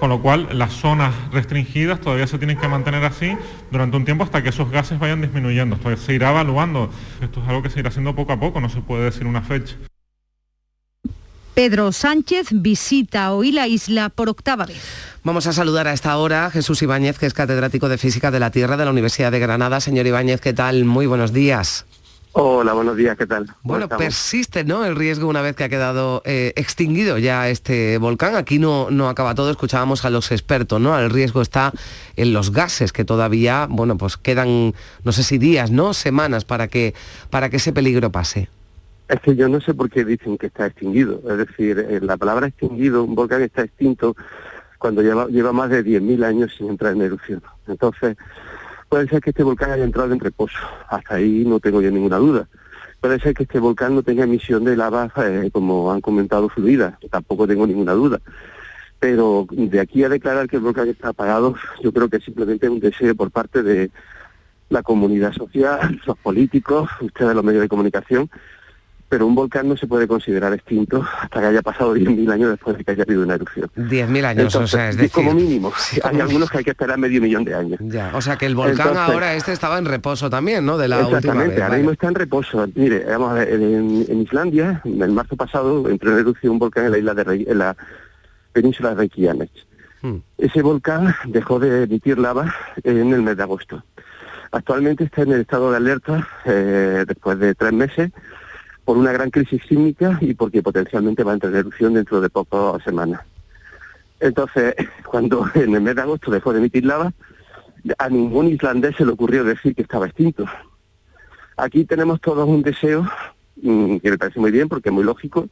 [0.00, 3.36] con lo cual las zonas restringidas todavía se tienen que mantener así
[3.70, 5.76] durante un tiempo hasta que esos gases vayan disminuyendo.
[5.76, 8.70] Esto se irá evaluando, esto es algo que se irá haciendo poco a poco, no
[8.70, 9.76] se puede decir una fecha.
[11.52, 14.82] Pedro Sánchez visita hoy la isla por octava vez.
[15.22, 18.40] Vamos a saludar a esta hora a Jesús Ibáñez, que es catedrático de Física de
[18.40, 19.80] la Tierra de la Universidad de Granada.
[19.80, 20.86] Señor Ibáñez, ¿qué tal?
[20.86, 21.84] Muy buenos días.
[22.32, 23.46] Hola, buenos días, ¿qué tal?
[23.64, 24.84] Bueno, persiste ¿no?
[24.84, 28.36] el riesgo una vez que ha quedado eh, extinguido ya este volcán.
[28.36, 30.96] Aquí no, no acaba todo, escuchábamos a los expertos, ¿no?
[30.96, 31.72] El riesgo está
[32.14, 35.92] en los gases, que todavía, bueno, pues quedan, no sé si días, ¿no?
[35.92, 36.94] Semanas para que,
[37.30, 38.48] para que ese peligro pase.
[39.08, 41.20] Es que yo no sé por qué dicen que está extinguido.
[41.28, 44.14] Es decir, eh, la palabra extinguido, un volcán está extinto
[44.78, 47.42] cuando lleva, lleva más de 10.000 años sin entrar en erupción.
[47.66, 48.16] Entonces,
[48.90, 52.18] Puede ser que este volcán haya entrado en reposo, hasta ahí no tengo yo ninguna
[52.18, 52.46] duda.
[53.00, 56.98] Puede ser que este volcán no tenga emisión de lava, eh, como han comentado, fluida,
[57.10, 58.20] tampoco tengo ninguna duda.
[58.98, 62.72] Pero de aquí a declarar que el volcán está apagado, yo creo que simplemente es
[62.72, 63.90] un deseo por parte de,
[64.70, 68.30] la comunidad social, los políticos, ustedes los medios de comunicación,
[69.10, 72.78] pero un volcán no se puede considerar extinto hasta que haya pasado 10.000 años después
[72.78, 73.68] de que haya habido una erupción.
[73.76, 75.10] 10.000 años, o sea, es decir...
[75.10, 75.72] Como mínimo,
[76.04, 77.80] hay algunos que hay que esperar medio millón de años.
[77.82, 80.78] Ya, o sea que el volcán ahora este estaba en reposo también, ¿no?
[80.78, 82.68] De la exactamente, última ahora mismo está en reposo.
[82.76, 86.58] Mire, vamos a ver, en, en Islandia, en el marzo pasado, entró en erupción un
[86.60, 87.76] volcán en la isla de Rey- en la
[88.52, 89.50] península de Reykjavik.
[90.02, 90.18] Hmm.
[90.38, 93.82] Ese volcán dejó de emitir lava en el mes de agosto.
[94.52, 98.10] Actualmente está en el estado de alerta eh, después de tres meses
[98.84, 102.30] por una gran crisis sísmica y porque potencialmente va a entrar en erupción dentro de
[102.30, 103.20] pocas semanas.
[104.20, 104.74] Entonces,
[105.06, 107.12] cuando en el mes de agosto dejó de emitir lava,
[107.98, 110.44] a ningún islandés se le ocurrió decir que estaba extinto.
[111.56, 113.06] Aquí tenemos todos un deseo,
[113.62, 115.48] mm, que me parece muy bien porque es muy lógico,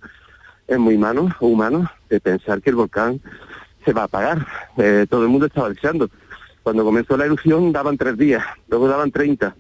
[0.67, 3.21] es muy humano, humano de pensar que el volcán
[3.85, 4.47] se va a apagar.
[4.77, 6.11] Eh, todo el mundo estaba deseando.
[6.63, 9.57] Cuando comenzó la erupción daban tres días, luego daban 30,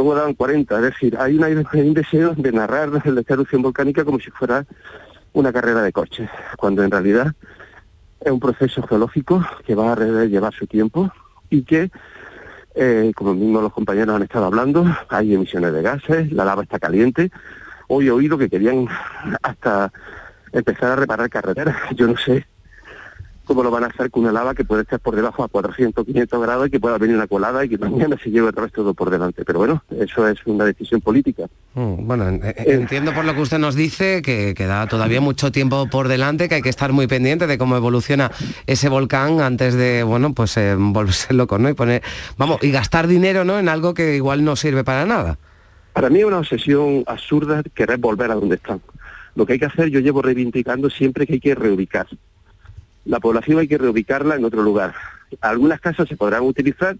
[0.00, 0.76] luego daban 40.
[0.76, 4.64] Es decir, hay, un deseo de narrar esta erupción volcánica como si fuera
[5.34, 7.32] una carrera de coches, cuando en realidad
[8.20, 11.12] es un proceso geológico que va a llevar su tiempo
[11.50, 11.90] y que,
[12.74, 16.78] eh, como mismos los compañeros han estado hablando, hay emisiones de gases, la lava está
[16.78, 17.30] caliente.
[17.88, 18.88] Hoy he oído que querían
[19.42, 19.92] hasta
[20.52, 21.76] empezar a reparar carreteras.
[21.94, 22.46] Yo no sé
[23.50, 26.06] cómo lo van a hacer con una lava que puede estar por debajo a 400,
[26.06, 28.82] 500 grados y que pueda venir una colada y que mañana se lleve el resto
[28.82, 29.44] todo por delante.
[29.44, 31.46] Pero bueno, eso es una decisión política.
[31.74, 35.50] Mm, Bueno, en- en- entiendo por lo que usted nos dice que queda todavía mucho
[35.50, 38.30] tiempo por delante, que hay que estar muy pendiente de cómo evoluciona
[38.68, 41.68] ese volcán antes de, bueno, pues eh, volverse loco, ¿no?
[41.68, 42.02] Y poner,
[42.36, 43.58] vamos, y gastar dinero, ¿no?
[43.58, 45.38] En algo que igual no sirve para nada.
[45.92, 48.80] Para mí es una obsesión absurda querer volver a donde están.
[49.34, 52.06] Lo que hay que hacer, yo llevo reivindicando siempre que hay que reubicar.
[53.04, 54.94] La población hay que reubicarla en otro lugar.
[55.40, 56.96] Algunas casas se podrán utilizar,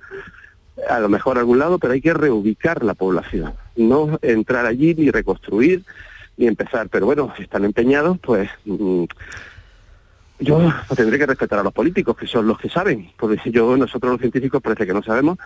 [0.88, 3.54] a lo mejor algún lado, pero hay que reubicar la población.
[3.76, 5.84] No entrar allí ni reconstruir
[6.36, 6.88] ni empezar.
[6.88, 9.04] Pero bueno, si están empeñados, pues mm,
[10.40, 13.10] yo tendré que respetar a los políticos, que son los que saben.
[13.16, 15.38] Porque yo, nosotros los científicos parece que no sabemos.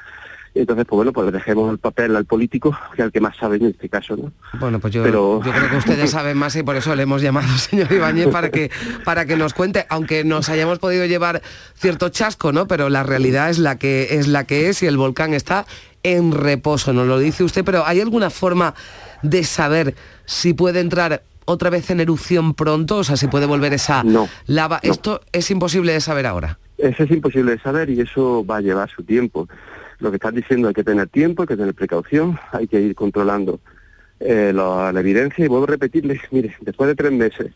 [0.54, 3.56] Entonces, pues bueno, pues dejemos el papel al político, que es el que más sabe
[3.56, 4.32] en este caso, ¿no?
[4.60, 7.22] Bueno, pues yo, Pero- yo creo que ustedes saben más y por eso le hemos
[7.22, 8.70] llamado, señor Ibáñez, para que,
[9.04, 11.42] para que nos cuente, aunque nos hayamos podido llevar
[11.74, 12.68] cierto chasco, ¿no?
[12.68, 15.66] Pero la realidad es la que es la que es y el volcán está
[16.04, 18.74] en reposo, nos lo dice usted, pero ¿hay alguna forma
[19.22, 19.94] de saber
[20.26, 22.98] si puede entrar otra vez en erupción pronto?
[22.98, 24.04] O sea, si puede volver esa
[24.46, 24.78] lava.
[24.82, 26.58] Esto es imposible de saber ahora.
[26.76, 29.48] Eso es imposible de saber y eso va a llevar su tiempo.
[29.98, 32.94] Lo que están diciendo hay que tener tiempo, hay que tener precaución, hay que ir
[32.94, 33.60] controlando
[34.20, 37.52] eh, la, la evidencia y vuelvo a repetirles, mire, después de tres meses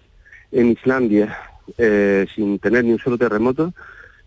[0.53, 1.37] en Islandia
[1.77, 3.75] eh, sin tener ni un solo terremoto,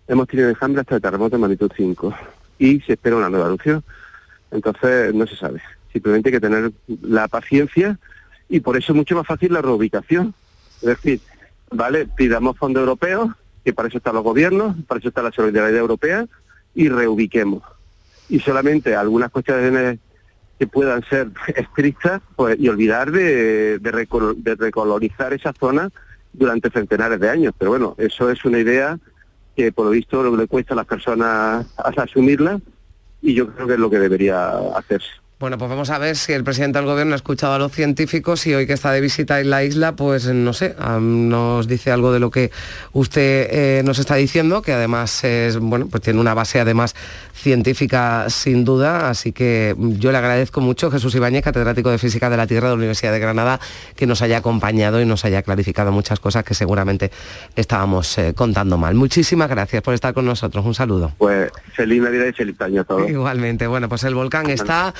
[0.08, 2.14] hemos tenido enjambre hasta el terremoto de magnitud 5
[2.60, 3.84] y se espera una nueva erupción.
[4.52, 5.62] Entonces no se sabe.
[5.92, 6.72] Simplemente hay que tener
[7.02, 7.98] la paciencia
[8.50, 10.34] y por eso es mucho más fácil la reubicación.
[10.82, 11.22] Es decir,
[11.72, 13.32] vale, pidamos fondos europeos,
[13.64, 16.28] que para eso están los gobiernos, para eso está la solidaridad europea,
[16.76, 17.64] y reubiquemos.
[18.32, 20.00] Y solamente algunas cuestiones
[20.58, 25.90] que puedan ser estrictas, pues, y olvidar de, de, recol- de recolonizar esa zona
[26.34, 27.54] durante centenares de años.
[27.58, 28.98] Pero bueno, eso es una idea
[29.56, 32.60] que por lo visto le cuesta a las personas asumirla
[33.22, 35.10] y yo creo que es lo que debería hacerse.
[35.42, 38.46] Bueno, pues vamos a ver si el presidente del gobierno ha escuchado a los científicos
[38.46, 42.14] y hoy que está de visita en la isla, pues no sé, nos dice algo
[42.14, 42.52] de lo que
[42.94, 46.94] usted eh, nos está diciendo, que además es, bueno, pues tiene una base además
[47.34, 52.38] científica sin duda, así que yo le agradezco mucho Jesús Ibáñez, catedrático de Física de
[52.38, 53.60] la Tierra de la Universidad de Granada,
[53.96, 57.10] que nos haya acompañado y nos haya clarificado muchas cosas que seguramente
[57.56, 58.94] estábamos eh, contando mal.
[58.94, 60.64] Muchísimas gracias por estar con nosotros.
[60.64, 61.14] Un saludo.
[61.18, 63.10] Pues feliz Navidad y feliz año a todos.
[63.10, 64.94] Igualmente, bueno, pues el volcán está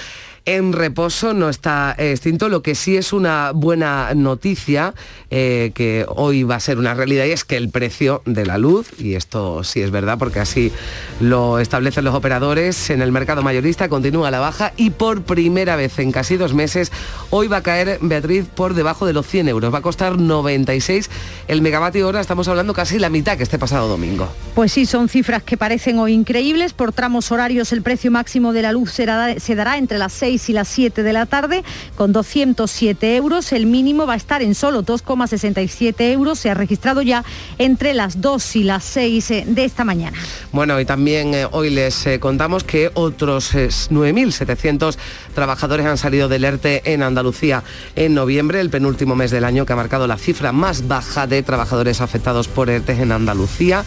[0.46, 2.50] en reposo, no está extinto.
[2.50, 4.94] Lo que sí es una buena noticia,
[5.30, 8.58] eh, que hoy va a ser una realidad, y es que el precio de la
[8.58, 10.72] luz, y esto sí es verdad porque así
[11.20, 16.00] lo establecen los operadores en el mercado mayorista, continúa la baja y por primera vez
[16.00, 16.92] en casi dos meses,
[17.30, 19.72] hoy va a caer, Beatriz, por debajo de los 100 euros.
[19.74, 21.10] Va a costar 96
[21.48, 24.28] el megavatio hora, estamos hablando casi la mitad que este pasado domingo.
[24.56, 26.74] Pues sí, son cifras que parecen hoy increíbles.
[26.74, 30.31] Por tramos horarios el precio máximo de la luz será- se dará entre las 6
[30.32, 31.64] y las 7 de la tarde
[31.96, 33.52] con 207 euros.
[33.52, 36.40] El mínimo va a estar en solo 2,67 euros.
[36.40, 37.24] Se ha registrado ya
[37.58, 40.18] entre las 2 y las 6 eh, de esta mañana.
[40.52, 44.98] Bueno, y también eh, hoy les eh, contamos que otros eh, 9.700
[45.34, 47.64] trabajadores han salido del ERTE en Andalucía
[47.96, 51.44] en noviembre, el penúltimo mes del año que ha marcado la cifra más baja de
[51.44, 53.84] trabajadores afectados por ERTE en Andalucía.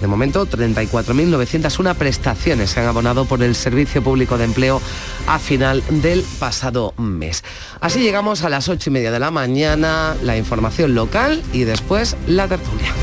[0.00, 4.80] De momento, 34.901 prestaciones se han abonado por el Servicio Público de Empleo
[5.26, 7.44] a final del pasado mes.
[7.80, 12.16] Así llegamos a las ocho y media de la mañana, la información local y después
[12.26, 12.94] la tertulia.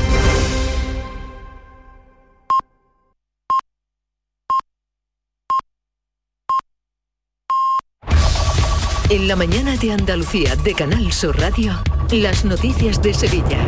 [9.10, 11.72] En la mañana de Andalucía de Canal Sur Radio,
[12.10, 13.58] las noticias de Sevilla.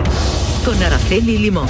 [0.66, 1.66] Con Araceli Limón.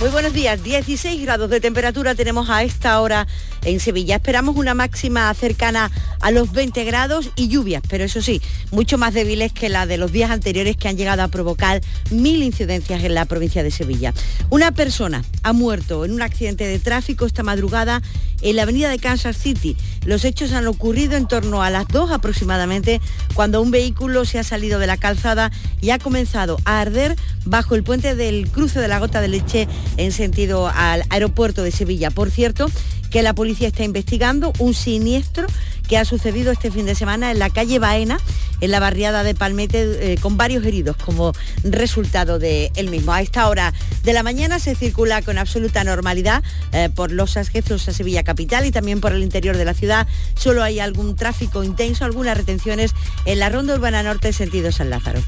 [0.00, 3.26] Muy buenos días, 16 grados de temperatura tenemos a esta hora
[3.64, 4.14] en Sevilla.
[4.14, 9.12] Esperamos una máxima cercana a los 20 grados y lluvias, pero eso sí, mucho más
[9.12, 11.80] débiles que la de los días anteriores que han llegado a provocar
[12.12, 14.14] mil incidencias en la provincia de Sevilla.
[14.50, 18.00] Una persona ha muerto en un accidente de tráfico esta madrugada
[18.42, 19.76] en la avenida de Kansas City.
[20.04, 23.00] Los hechos han ocurrido en torno a las 2 aproximadamente,
[23.34, 27.74] cuando un vehículo se ha salido de la calzada y ha comenzado a arder bajo
[27.74, 32.10] el puente del cruce de la gota de leche en sentido al aeropuerto de Sevilla.
[32.10, 32.70] Por cierto,
[33.10, 35.46] que la policía está investigando un siniestro
[35.88, 38.18] que ha sucedido este fin de semana en la calle Baena,
[38.60, 41.32] en la barriada de Palmete, eh, con varios heridos como
[41.64, 43.12] resultado de mismo.
[43.12, 43.72] A esta hora
[44.04, 48.66] de la mañana se circula con absoluta normalidad eh, por los accesos a Sevilla Capital
[48.66, 50.06] y también por el interior de la ciudad.
[50.34, 55.22] Solo hay algún tráfico intenso, algunas retenciones en la ronda urbana norte sentido San Lázaro.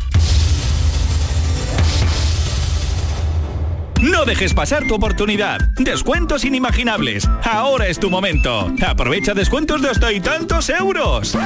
[4.02, 5.58] No dejes pasar tu oportunidad.
[5.76, 7.28] Descuentos inimaginables.
[7.42, 8.72] Ahora es tu momento.
[8.86, 11.36] Aprovecha descuentos de hasta y tantos euros.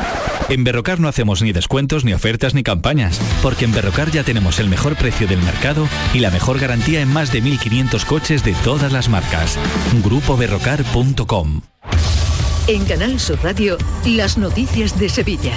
[0.48, 3.20] En Berrocar no hacemos ni descuentos, ni ofertas, ni campañas.
[3.42, 7.12] Porque en Berrocar ya tenemos el mejor precio del mercado y la mejor garantía en
[7.12, 9.58] más de 1.500 coches de todas las marcas.
[10.04, 11.62] GrupoBerrocar.com
[12.68, 15.54] En Canal Sur Radio, las noticias de Sevilla.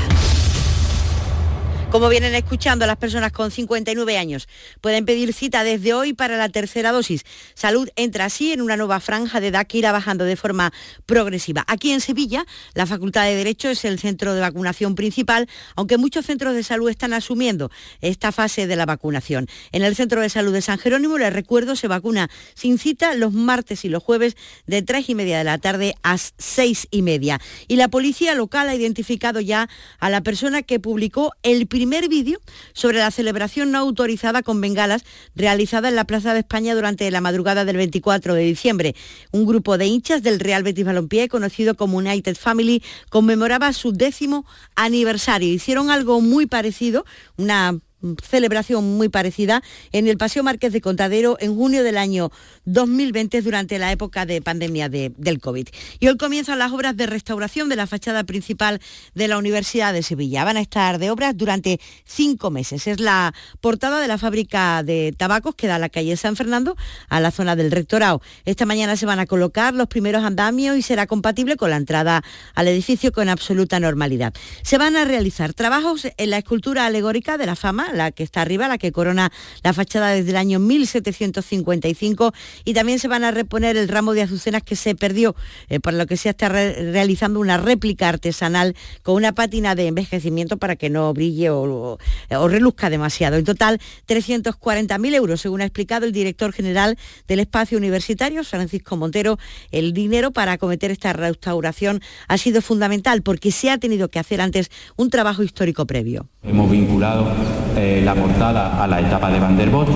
[1.90, 4.50] Como vienen escuchando, las personas con 59 años
[4.82, 7.24] pueden pedir cita desde hoy para la tercera dosis.
[7.54, 10.74] Salud entra así en una nueva franja de edad que irá bajando de forma
[11.06, 11.64] progresiva.
[11.66, 15.48] Aquí en Sevilla, la Facultad de Derecho es el centro de vacunación principal,
[15.78, 17.72] aunque muchos centros de salud están asumiendo
[18.02, 19.48] esta fase de la vacunación.
[19.72, 23.32] En el Centro de Salud de San Jerónimo, les recuerdo, se vacuna sin cita los
[23.32, 27.40] martes y los jueves de 3 y media de la tarde a 6 y media.
[27.70, 29.70] Y la policía local ha identificado ya
[30.00, 32.42] a la persona que publicó el primer vídeo
[32.74, 35.04] sobre la celebración no autorizada con bengalas
[35.36, 38.96] realizada en la Plaza de España durante la madrugada del 24 de diciembre.
[39.32, 44.44] Un grupo de hinchas del Real Betis Balompié, conocido como United Family, conmemoraba su décimo
[44.76, 45.54] aniversario.
[45.54, 47.06] Hicieron algo muy parecido,
[47.38, 47.78] una
[48.22, 52.32] celebración muy parecida en el Paseo Márquez de Contadero en junio del año
[52.66, 55.68] 2020 durante la época de pandemia del COVID.
[56.00, 58.80] Y hoy comienzan las obras de restauración de la fachada principal
[59.16, 60.44] de la Universidad de Sevilla.
[60.44, 62.88] Van a estar de obras durante cinco meses.
[62.88, 66.76] Es la portada de la fábrica de tabacos que da a la calle San Fernando
[67.10, 68.22] a la zona del rectorado.
[68.46, 72.24] Esta mañana se van a colocar los primeros andamios y será compatible con la entrada
[72.54, 74.34] al edificio con absoluta normalidad.
[74.62, 78.42] Se van a realizar trabajos en la escultura alegórica de la fama la que está
[78.42, 79.32] arriba, la que corona
[79.64, 82.34] la fachada desde el año 1755
[82.66, 85.36] y también se van a reponer el ramo de azucenas que se perdió,
[85.70, 90.58] eh, por lo que se está realizando una réplica artesanal con una pátina de envejecimiento
[90.58, 91.98] para que no brille o,
[92.30, 93.38] o reluzca demasiado.
[93.38, 96.98] En total, 340.000 euros, según ha explicado el director general
[97.28, 99.38] del espacio universitario, Francisco Montero.
[99.72, 104.42] El dinero para acometer esta restauración ha sido fundamental porque se ha tenido que hacer
[104.42, 106.28] antes un trabajo histórico previo.
[106.44, 107.28] Hemos vinculado
[107.78, 109.90] eh, la portada a la etapa de Van der Bosch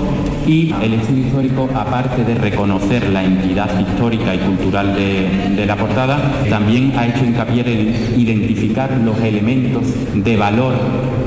[0.46, 6.18] y el estudio histórico, aparte de reconocer la entidad histórica y cultural de, la portada,
[6.48, 9.82] también ha hecho hincapié en identificar los elementos
[10.14, 10.74] de valor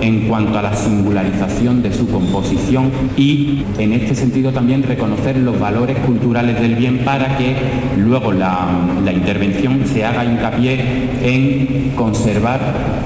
[0.01, 5.59] en cuanto a la singularización de su composición y en este sentido también reconocer los
[5.59, 7.55] valores culturales del bien para que
[7.97, 8.67] luego la,
[9.03, 12.59] la intervención se haga hincapié en conservar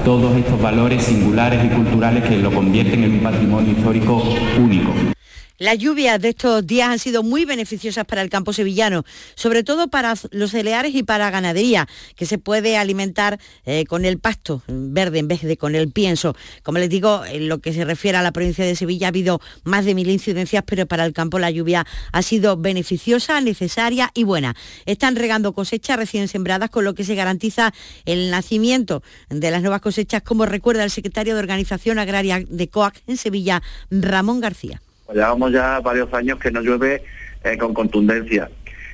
[0.04, 4.22] todos estos valores singulares y culturales que lo convierten en un patrimonio histórico
[4.58, 5.19] único.
[5.60, 9.88] Las lluvias de estos días han sido muy beneficiosas para el campo sevillano, sobre todo
[9.88, 15.18] para los celeares y para ganadería, que se puede alimentar eh, con el pasto verde
[15.18, 16.34] en vez de con el pienso.
[16.62, 19.38] Como les digo, en lo que se refiere a la provincia de Sevilla ha habido
[19.62, 24.24] más de mil incidencias, pero para el campo la lluvia ha sido beneficiosa, necesaria y
[24.24, 24.56] buena.
[24.86, 27.74] Están regando cosechas recién sembradas, con lo que se garantiza
[28.06, 33.02] el nacimiento de las nuevas cosechas, como recuerda el secretario de Organización Agraria de COAC
[33.06, 34.80] en Sevilla, Ramón García.
[35.12, 37.02] Llevamos ya varios años que no llueve
[37.44, 38.50] eh, con contundencia.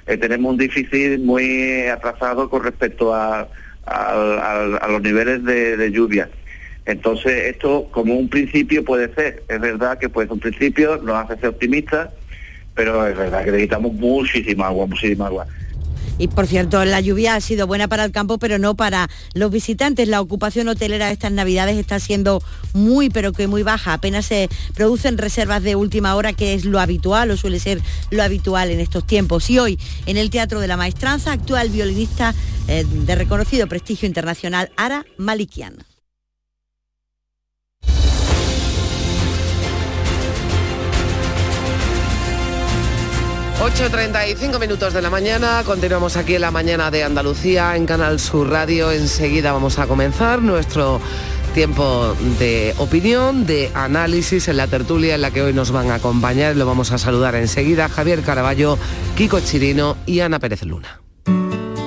[0.07, 3.49] Eh, tenemos un déficit muy atrasado con respecto a,
[4.89, 6.29] los niveles de, lluvia.
[6.87, 9.43] Entonces, esto como un principio puede ser.
[9.49, 12.11] Es verdad que pues un principio nos hace ser optimistas,
[12.75, 15.47] pero es verdad que necesitamos muchísima agua, muchísima agua.
[16.19, 19.51] Y por cierto, la lluvia ha sido buena para el campo, pero no para los
[19.51, 20.09] visitantes.
[20.09, 22.43] La ocupación hotelera de estas navidades está siendo
[22.73, 23.93] muy, pero que muy baja.
[23.93, 28.23] Apenas se producen reservas de última hora, que es lo habitual o suele ser lo
[28.23, 29.51] habitual en estos tiempos.
[29.51, 32.35] Y hoy, en el Teatro de la Maestranza, actúa el violinista
[32.69, 35.77] eh, de reconocido prestigio internacional, Ara Malikian.
[43.61, 48.51] 8.35 minutos de la mañana, continuamos aquí en la mañana de Andalucía en Canal Sur
[48.51, 48.93] Radio.
[48.93, 51.01] Enseguida vamos a comenzar nuestro
[51.55, 55.95] tiempo de opinión, de análisis en la tertulia en la que hoy nos van a
[55.95, 56.55] acompañar.
[56.55, 58.79] Lo vamos a saludar enseguida Javier Caraballo,
[59.17, 61.01] Kiko Chirino y Ana Pérez Luna.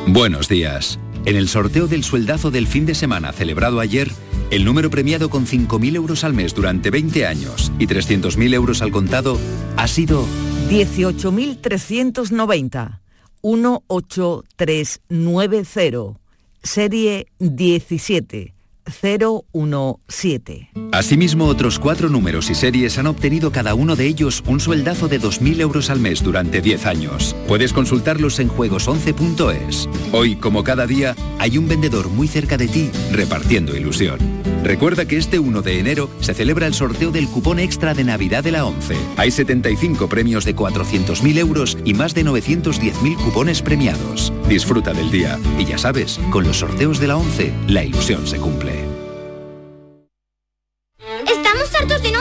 [0.07, 0.99] Buenos días.
[1.25, 4.09] En el sorteo del sueldazo del fin de semana celebrado ayer,
[4.49, 8.89] el número premiado con 5.000 euros al mes durante 20 años y 300.000 euros al
[8.89, 9.37] contado
[9.77, 10.25] ha sido
[10.69, 13.01] 18.390.
[13.41, 16.15] 18390.
[16.61, 18.53] Serie 17.
[18.91, 20.69] 017.
[20.91, 25.21] Asimismo, otros cuatro números y series han obtenido cada uno de ellos un sueldazo de
[25.21, 27.35] 2.000 euros al mes durante 10 años.
[27.47, 29.89] Puedes consultarlos en juegos11.es.
[30.11, 34.19] Hoy, como cada día, hay un vendedor muy cerca de ti repartiendo ilusión.
[34.63, 38.43] Recuerda que este 1 de enero se celebra el sorteo del cupón extra de Navidad
[38.43, 38.95] de la 11.
[39.15, 44.33] Hay 75 premios de 400.000 euros y más de 910.000 cupones premiados.
[44.49, 45.39] Disfruta del día.
[45.57, 48.78] Y ya sabes, con los sorteos de la 11, la ilusión se cumple.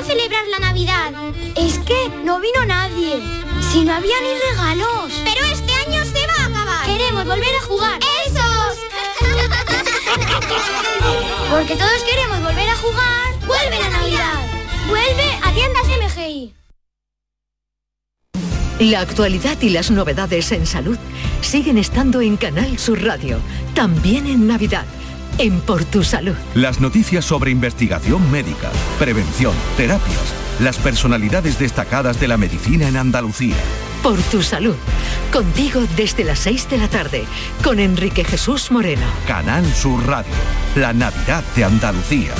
[0.09, 1.13] Celebrar la Navidad.
[1.55, 3.21] Es que no vino nadie.
[3.71, 5.13] Si no había ni regalos.
[5.23, 6.87] Pero este año se va a acabar.
[6.87, 8.01] Queremos volver a jugar.
[8.27, 8.79] ¡Esos!
[11.51, 13.39] Porque todos queremos volver a jugar.
[13.47, 14.41] ¡Vuelve la Navidad!
[14.89, 16.55] ¡Vuelve a tiendas MGI!
[18.81, 20.97] La actualidad y las novedades en salud
[21.43, 23.41] siguen estando en Canal Sur Radio,
[23.75, 24.87] también en Navidad,
[25.39, 26.35] en Por Tu Salud.
[26.55, 33.57] Las noticias sobre investigación médica, prevención, terapias, las personalidades destacadas de la medicina en Andalucía.
[34.03, 34.77] Por Tu Salud,
[35.33, 37.25] contigo desde las 6 de la tarde,
[37.63, 39.07] con Enrique Jesús Moreno.
[39.27, 40.35] Canal Sur Radio,
[40.77, 42.35] la Navidad de Andalucía.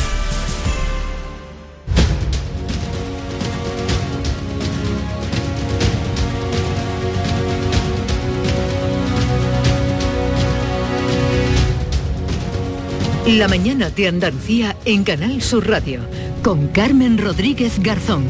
[13.37, 16.01] La mañana de Andalucía en Canal Sur Radio,
[16.43, 18.25] con Carmen Rodríguez Garzón.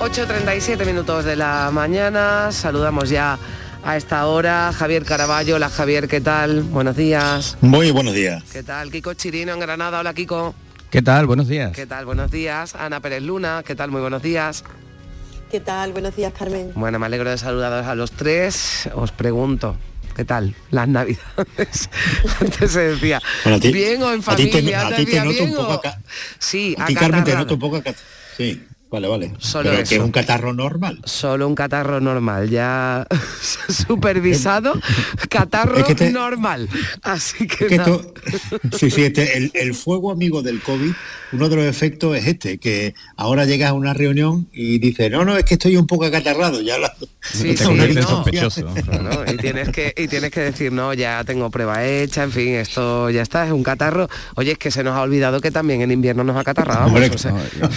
[0.00, 3.38] 8.37 minutos de la mañana, saludamos ya
[3.84, 5.56] a esta hora Javier Caraballo.
[5.56, 6.62] Hola Javier, ¿qué tal?
[6.62, 7.58] Buenos días.
[7.60, 8.42] Muy buenos días.
[8.50, 8.90] ¿Qué tal?
[8.90, 10.00] Kiko Chirino en Granada.
[10.00, 10.54] Hola Kiko.
[10.88, 11.26] ¿Qué tal?
[11.26, 11.72] Buenos días.
[11.72, 12.06] ¿Qué tal?
[12.06, 12.74] Buenos días.
[12.74, 13.62] Ana Pérez Luna.
[13.62, 13.90] ¿Qué tal?
[13.90, 14.64] Muy buenos días.
[15.50, 15.92] ¿Qué tal?
[15.92, 16.72] Buenos días, Carmen.
[16.74, 18.88] Bueno, me alegro de saludaros a los tres.
[18.94, 19.76] Os pregunto,
[20.16, 21.88] ¿qué tal las navidades?
[22.40, 25.10] Antes se decía, Bueno, ti- bien o en a ti te- familia, a ¿te ti
[25.12, 26.00] te noto un bien poco o- acá-
[26.38, 27.94] Sí, A ti, Carmen, te noto un poco acá.
[28.36, 29.32] Sí, vale, vale.
[29.38, 29.88] Solo Pero eso.
[29.90, 31.00] que es un catarro normal.
[31.04, 33.06] Solo un catarro normal, ya
[33.68, 34.72] supervisado,
[35.28, 36.68] catarro Es que te- normal.
[37.02, 37.90] Así que, Es que nada.
[37.90, 40.92] esto- sí, sí, este, el, el fuego amigo del COVID,
[41.32, 45.24] uno de los efectos es este, que ahora llegas a una reunión y dices, no,
[45.24, 48.24] no, es que estoy un poco acatarrado, ya la, Sí, sí, una no.
[48.24, 48.64] distancia.
[49.02, 49.32] ¿no?
[49.32, 53.10] Y tienes que y tienes que decir, no, ya tengo prueba hecha, en fin, esto
[53.10, 54.08] ya está, es un catarro.
[54.36, 56.92] Oye, es que se nos ha olvidado que también en invierno nos acatarrábamos.
[56.92, 57.18] Hombre, o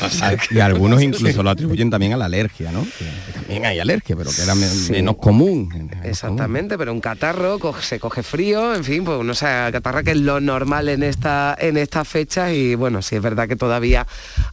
[0.10, 2.84] sea, y algunos incluso lo atribuyen también a la alergia, ¿no?
[2.98, 4.92] Que, también hay alergia, pero que era Sí.
[4.92, 5.90] menos común.
[6.04, 10.12] Exactamente, pero un catarro co- se coge frío, en fin, pues uno se acatarra que
[10.12, 14.06] es lo normal en esta en estas fechas y bueno, sí es verdad que todavía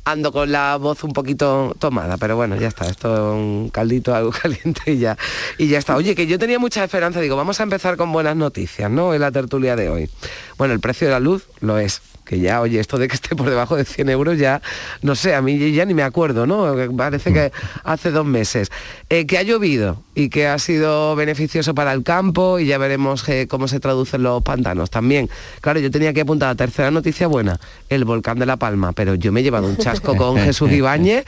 [0.04, 4.14] ando con la voz un poquito tomada, pero bueno, ya está, esto es un caldito
[4.14, 5.16] algo caliente y ya
[5.58, 5.96] y ya está.
[5.96, 9.14] Oye, que yo tenía mucha esperanza, digo, vamos a empezar con buenas noticias, ¿no?
[9.14, 10.10] En la tertulia de hoy.
[10.58, 12.00] Bueno, el precio de la luz lo es.
[12.26, 14.60] Que ya, oye, esto de que esté por debajo de 100 euros ya,
[15.00, 16.74] no sé, a mí ya ni me acuerdo, ¿no?
[16.96, 17.52] Parece que
[17.84, 18.68] hace dos meses.
[19.08, 23.28] Eh, que ha llovido y que ha sido beneficioso para el campo y ya veremos
[23.28, 25.28] eh, cómo se traducen los pantanos también.
[25.60, 27.60] Claro, yo tenía que apuntar la tercera noticia buena,
[27.90, 31.26] el volcán de La Palma, pero yo me he llevado un chasco con Jesús Ibáñez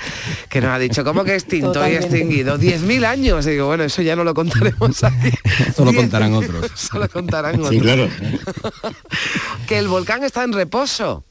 [0.49, 2.07] que nos ha dicho, ¿cómo que extinto Totalmente.
[2.07, 2.59] y extinguido?
[2.59, 3.47] 10.000 años.
[3.47, 5.32] Y digo, bueno, eso ya no lo contaremos aquí.
[5.68, 6.70] Eso lo contarán otros.
[6.74, 7.70] Eso lo contarán otros.
[7.70, 8.09] Sí, claro.
[9.66, 11.24] que el volcán está en reposo.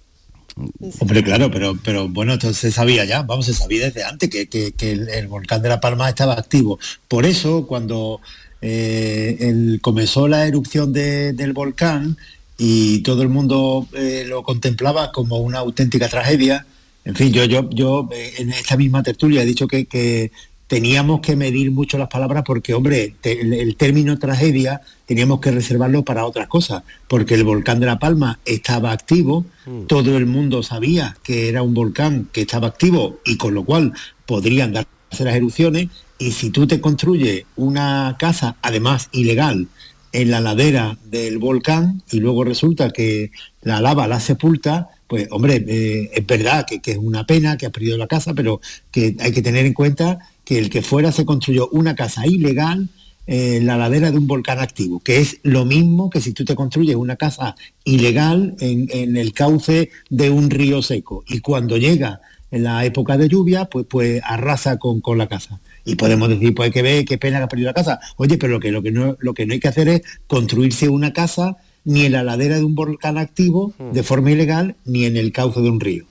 [0.99, 4.47] Hombre, claro, pero, pero bueno, esto se sabía ya, vamos, se sabía desde antes que,
[4.47, 6.79] que- el, volcán de La Palma estaba activo.
[7.07, 8.19] Por eso, cuando
[8.61, 12.17] eh, el- comenzó la erupción de- del volcán
[12.57, 16.65] y todo el mundo eh, lo contemplaba como una auténtica tragedia,
[17.05, 20.31] en fin, yo, yo, yo eh, en esta misma tertulia he dicho que, que-
[20.67, 25.51] teníamos que medir mucho las palabras porque, hombre, te- el, el término tragedia teníamos que
[25.51, 29.45] reservarlo para otras cosas, porque el volcán de La Palma estaba activo,
[29.87, 33.93] todo el mundo sabía que era un volcán que estaba activo y con lo cual
[34.25, 35.87] podrían darse las erupciones,
[36.19, 39.67] y si tú te construyes una casa, además ilegal,
[40.13, 45.63] en la ladera del volcán y luego resulta que la lava la sepulta, pues hombre,
[45.67, 48.59] eh, es verdad que, que es una pena que has perdido la casa, pero
[48.91, 50.17] que hay que tener en cuenta
[50.47, 52.87] que el que fuera se construyó una casa ilegal
[53.25, 56.45] eh, en la ladera de un volcán activo, que es lo mismo que si tú
[56.45, 61.75] te construyes una casa ilegal en, en el cauce de un río seco y cuando
[61.75, 65.59] llega en la época de lluvia, pues, pues arrasa con, con la casa.
[65.83, 67.99] Y podemos decir, pues hay que ver, qué pena que ha perdido la casa.
[68.15, 70.87] Oye, pero lo que, lo, que no, lo que no hay que hacer es construirse
[70.87, 75.17] una casa ni en la ladera de un volcán activo de forma ilegal, ni en
[75.17, 76.05] el cauce de un río.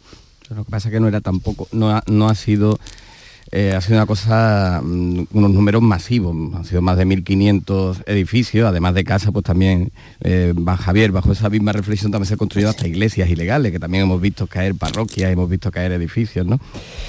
[0.50, 2.78] Lo que pasa es que no era tampoco, no ha, no ha sido,
[3.52, 8.68] eh, ha sido una cosa, mm, unos números masivos, han sido más de 1.500 edificios,
[8.68, 9.92] además de casas, pues también,
[10.22, 14.04] eh, Javier, bajo esa misma reflexión también se han construido hasta iglesias ilegales, que también
[14.04, 16.58] hemos visto caer parroquias, hemos visto caer edificios, ¿no?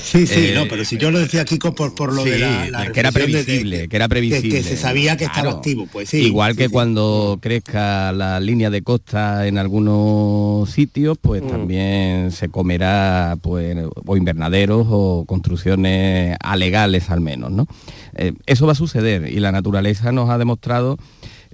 [0.01, 2.39] Sí, sí, Eh, no, pero si yo lo decía Kiko por, por lo Sí, de
[2.39, 4.49] la, la que era reflexión de- de- previsible, que era previsible.
[4.49, 5.57] que se sabía que estaba Claro.
[5.57, 6.17] activo, pues sí.
[6.19, 6.71] Igual sí, que sí.
[6.71, 11.47] cuando crezca la línea de costa en algunos sitios, pues Mm.
[11.47, 13.75] también se comerá pues
[14.05, 17.67] o invernaderos o construcciones alegales al menos, ¿no?
[18.15, 20.97] Eh, eso va a suceder y la naturaleza nos ha demostrado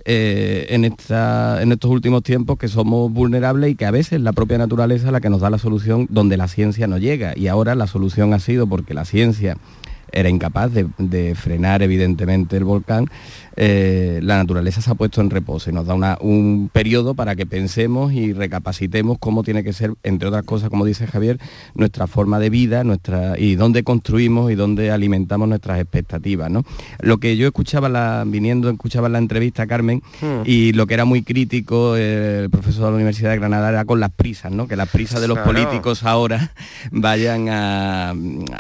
[0.05, 4.33] eh, en, esta, en estos últimos tiempos que somos vulnerables y que a veces la
[4.33, 7.33] propia naturaleza es la que nos da la solución donde la ciencia no llega.
[7.37, 9.57] Y ahora la solución ha sido porque la ciencia
[10.13, 13.07] era incapaz de, de frenar evidentemente el volcán,
[13.55, 17.35] eh, la naturaleza se ha puesto en reposo y nos da una- un periodo para
[17.35, 21.39] que pensemos y recapacitemos cómo tiene que ser, entre otras cosas, como dice Javier,
[21.75, 26.49] nuestra forma de vida nuestra, y dónde construimos y dónde alimentamos nuestras expectativas.
[26.49, 26.63] ¿no?
[26.99, 30.41] Lo que yo escuchaba la, viniendo, escuchaba la entrevista, Carmen, Hmm.
[30.45, 33.85] y lo que era muy crítico eh, el profesor de la Universidad de Granada era
[33.85, 34.67] con las prisas, ¿no?
[34.67, 35.51] que las prisas de los Claro.
[35.51, 36.51] políticos ahora
[36.91, 38.13] vayan a, a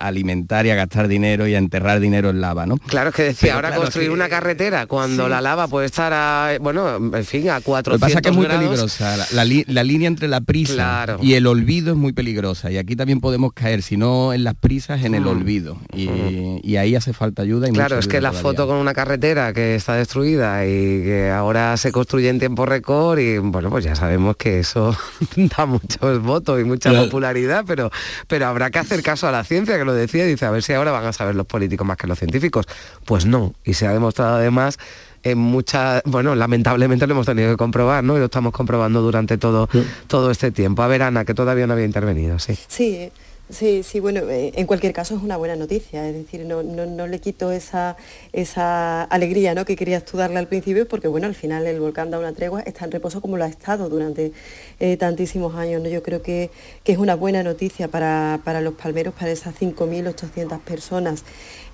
[0.07, 2.77] alimentar y a gastar dinero y a enterrar dinero en lava, ¿no?
[2.77, 5.29] Claro, es que decía, Pero ahora claro, construir que- una carretera cuando Sí.
[5.29, 8.29] la lava puede estar a, bueno, en fin, a Lo 400 que pasa es que
[8.29, 8.63] es muy grados.
[8.63, 9.17] peligrosa.
[9.17, 11.17] La, la li- la línea entre la prisa Claro.
[11.21, 12.71] y el olvido es muy peligrosa.
[12.71, 15.27] Y aquí también podemos caer, si no en las prisas, en el Mm.
[15.27, 15.77] olvido.
[15.93, 17.67] Y, y ahí hace falta ayuda.
[17.69, 18.41] Y Claro, es que la todavía.
[18.51, 20.69] foto con una carretera que está destruida y
[21.03, 24.95] que ahora se construye en tiempo récord y bueno, pues ya sabemos que eso
[25.57, 27.91] da muchos votos y mucha popularidad, pero,
[28.27, 30.63] pero habrá que hacer caso a la ciencia que lo decía y dice, a ver
[30.63, 32.65] si ahora van a saber los políticos más que los científicos.
[33.05, 34.77] Pues no, y se ha demostrado además
[35.23, 38.15] en muchas, bueno, lamentablemente lo hemos tenido que comprobar, ¿no?
[38.15, 39.69] Y lo estamos comprobando durante todo,
[40.07, 40.83] todo este tiempo.
[40.83, 42.57] A ver, Ana, que todavía no había intervenido, sí.
[42.67, 43.09] Sí,
[43.53, 46.85] sí, sí, bueno, eh, en cualquier caso es una buena noticia, es decir, no, no,
[46.85, 47.95] no le quito esa,
[48.33, 49.65] esa alegría ¿no?
[49.65, 52.61] que querías tú darle al principio, porque bueno, al final el volcán da una tregua,
[52.61, 54.33] está en reposo como lo ha estado durante
[54.79, 55.89] eh, tantísimos años, ¿no?
[55.89, 56.49] Yo creo que,
[56.83, 61.23] que es una buena noticia para, para los palmeros, para esas 5.800 personas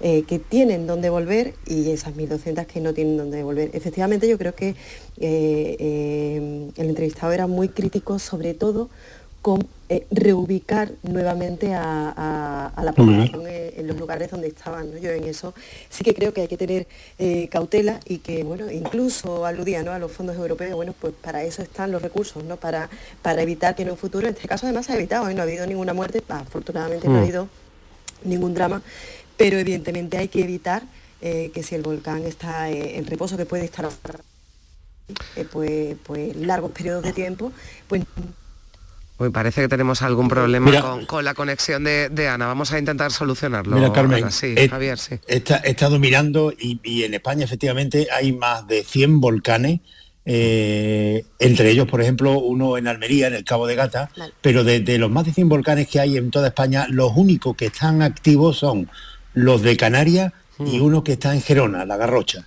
[0.02, 3.72] eh, que tienen donde volver y esas 1.200 que no tienen donde volver.
[3.74, 4.76] Efectivamente, yo creo que
[5.18, 8.90] el entrevistado era muy crítico, sobre todo
[9.42, 14.92] con eh, reubicar nuevamente a, a- a la población eh, en los lugares donde estaban.
[14.92, 14.98] ¿no?
[14.98, 15.54] Yo en eso
[15.90, 16.88] sí que creo que hay que tener
[17.18, 19.92] eh, cautela y que, bueno, incluso aludía ¿no?
[19.92, 22.58] a los fondos europeos, bueno, pues para eso están los recursos, ¿no?
[22.58, 22.90] Para,
[23.22, 25.34] para evitar que en un futuro, en este caso además se ha evitado, ¿eh?
[25.34, 27.24] no ha habido ninguna muerte, afortunadamente no ha Mm.
[27.24, 27.48] habido
[28.26, 28.82] ningún drama,
[29.38, 30.84] pero evidentemente hay que evitar
[31.22, 33.90] que si el volcán está en reposo, que puede estar
[35.52, 37.52] pues, pues largos periodos de tiempo,
[37.88, 38.04] pues
[39.20, 40.82] Uy, parece que tenemos algún problema Mira.
[40.82, 42.48] con, con la conexión de, de Ana.
[42.48, 43.76] Vamos a intentar solucionarlo.
[43.76, 44.32] Mira, Carmen, Ana.
[44.32, 45.16] Sí, eh, Javier, sí.
[45.28, 49.82] He, esta- he estado mirando y, y en España efectivamente hay más de 100 volcanes,
[50.26, 54.10] eh, entre ellos, por ejemplo, uno en Almería, en el Cabo de Gata,
[54.42, 57.56] pero de, de los más de 100 volcanes que hay en toda España, los únicos
[57.58, 58.90] que están activos son
[59.34, 62.46] los de Canarias y uno que está en Gerona, la Garrocha.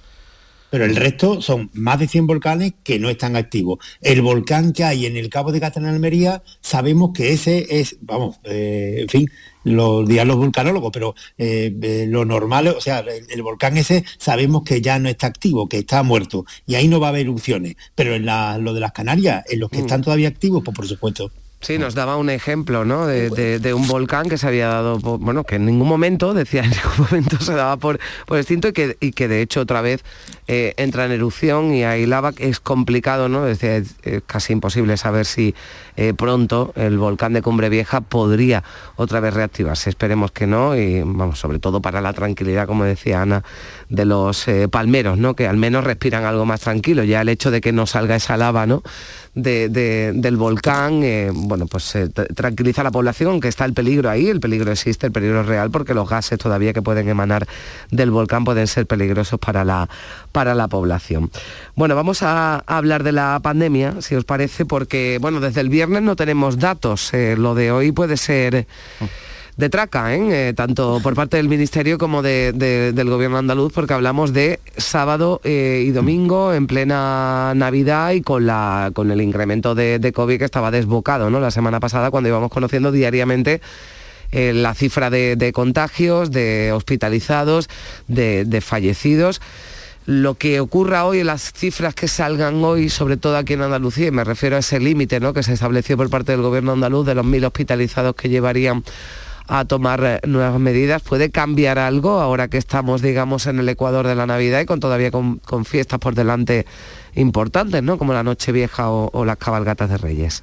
[0.72, 3.78] Pero el resto son más de 100 volcanes que no están activos.
[4.00, 7.98] El volcán que hay en el Cabo de Gata en Almería, sabemos que ese es,
[8.00, 9.30] vamos, eh, en fin,
[9.64, 14.02] lo dirán los vulcanólogos, pero eh, eh, lo normal, o sea, el, el volcán ese
[14.16, 17.22] sabemos que ya no está activo, que está muerto, y ahí no va a haber
[17.26, 17.76] erupciones.
[17.94, 19.82] Pero en la- lo de las Canarias, en los que Mm.
[19.82, 21.30] están todavía activos, pues por supuesto.
[21.62, 23.06] Sí, nos daba un ejemplo, ¿no?
[23.06, 26.70] De, un volcán que se había dado, por- bueno, que en ningún momento, decía, en
[26.70, 28.00] ningún momento se daba por,
[28.32, 30.04] extinto y que, y que de hecho otra vez
[30.48, 33.44] eh, entra en erupción y hay lava, es complicado, ¿no?
[33.44, 33.94] Decía, es
[34.26, 35.54] casi imposible saber si
[35.96, 38.62] eh, pronto el volcán de Cumbre Vieja podría
[38.96, 39.90] otra vez reactivarse.
[39.90, 43.42] Esperemos que no y, vamos, sobre todo para la tranquilidad, como decía Ana,
[43.88, 45.34] de los eh, palmeros, ¿no?
[45.34, 47.04] Que al menos respiran algo más tranquilo.
[47.04, 48.82] Ya el hecho de que no salga esa lava, ¿no?
[49.34, 53.72] de- de- del volcán, eh, bueno, pues tra- tranquiliza a la población, aunque está el
[53.72, 57.08] peligro ahí, el peligro existe, el peligro es real, porque los gases todavía que pueden
[57.08, 57.46] emanar
[57.90, 59.88] del volcán pueden ser peligrosos para la,
[60.32, 61.30] para la población.
[61.74, 65.70] Bueno, vamos a, a hablar de la pandemia, si os parece, porque, bueno, desde el
[65.70, 68.66] viernes no tenemos datos, eh, lo de hoy puede ser
[69.56, 70.48] de traca, ¿eh?
[70.48, 74.60] Eh, tanto por parte del Ministerio como de- de- del Gobierno andaluz, porque hablamos de
[74.78, 80.12] sábado eh, y domingo en plena Navidad y con, la, con el incremento de, de
[80.12, 81.38] COVID que estaba desbocado ¿no?
[81.38, 83.60] la semana pasada cuando íbamos conociendo diariamente
[84.32, 87.68] la cifra de, contagios, de hospitalizados,
[88.08, 89.42] de fallecidos.
[90.04, 94.10] Lo que ocurra hoy, las cifras que salgan hoy, sobre todo aquí en Andalucía, y
[94.10, 95.32] me refiero a ese límite ¿no?
[95.32, 98.82] que se estableció por parte del gobierno andaluz de los mil hospitalizados que llevarían
[99.46, 101.02] a tomar eh, nuevas medidas.
[101.02, 104.80] ¿Puede cambiar algo ahora que estamos, digamos, en el ecuador de la Navidad y con
[104.80, 106.66] todavía con, fiestas por delante
[107.14, 107.96] importantes, ¿no?
[107.96, 110.42] Como la Nochevieja o, o las cabalgatas de Reyes.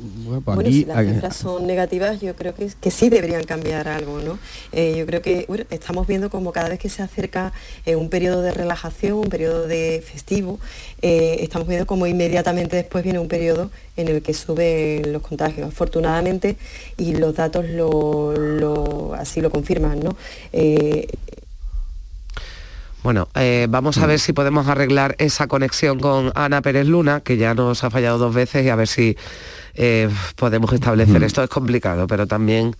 [0.00, 3.42] Bueno, pues Bueno, aquí- si las cifras son negativas, yo creo que, que sí deberían
[3.44, 4.38] cambiar algo, ¿no?
[4.70, 7.52] Eh, yo creo que bueno, estamos viendo como cada vez que se acerca
[7.84, 10.60] eh, un periodo de relajación, un periodo de festivo,
[11.02, 15.66] eh, estamos viendo como inmediatamente después viene un periodo en el que suben los contagios,
[15.66, 16.56] afortunadamente,
[16.96, 20.16] y los datos lo, lo- así lo confirman, ¿no?
[20.52, 21.08] Eh,
[23.04, 27.36] Bueno, eh, vamos a ver si podemos arreglar esa conexión con Ana Pérez Luna, que
[27.36, 29.16] ya nos ha fallado dos veces, y a ver si
[29.78, 31.22] eh, podemos establecer.
[31.22, 32.74] Esto es complicado, pero también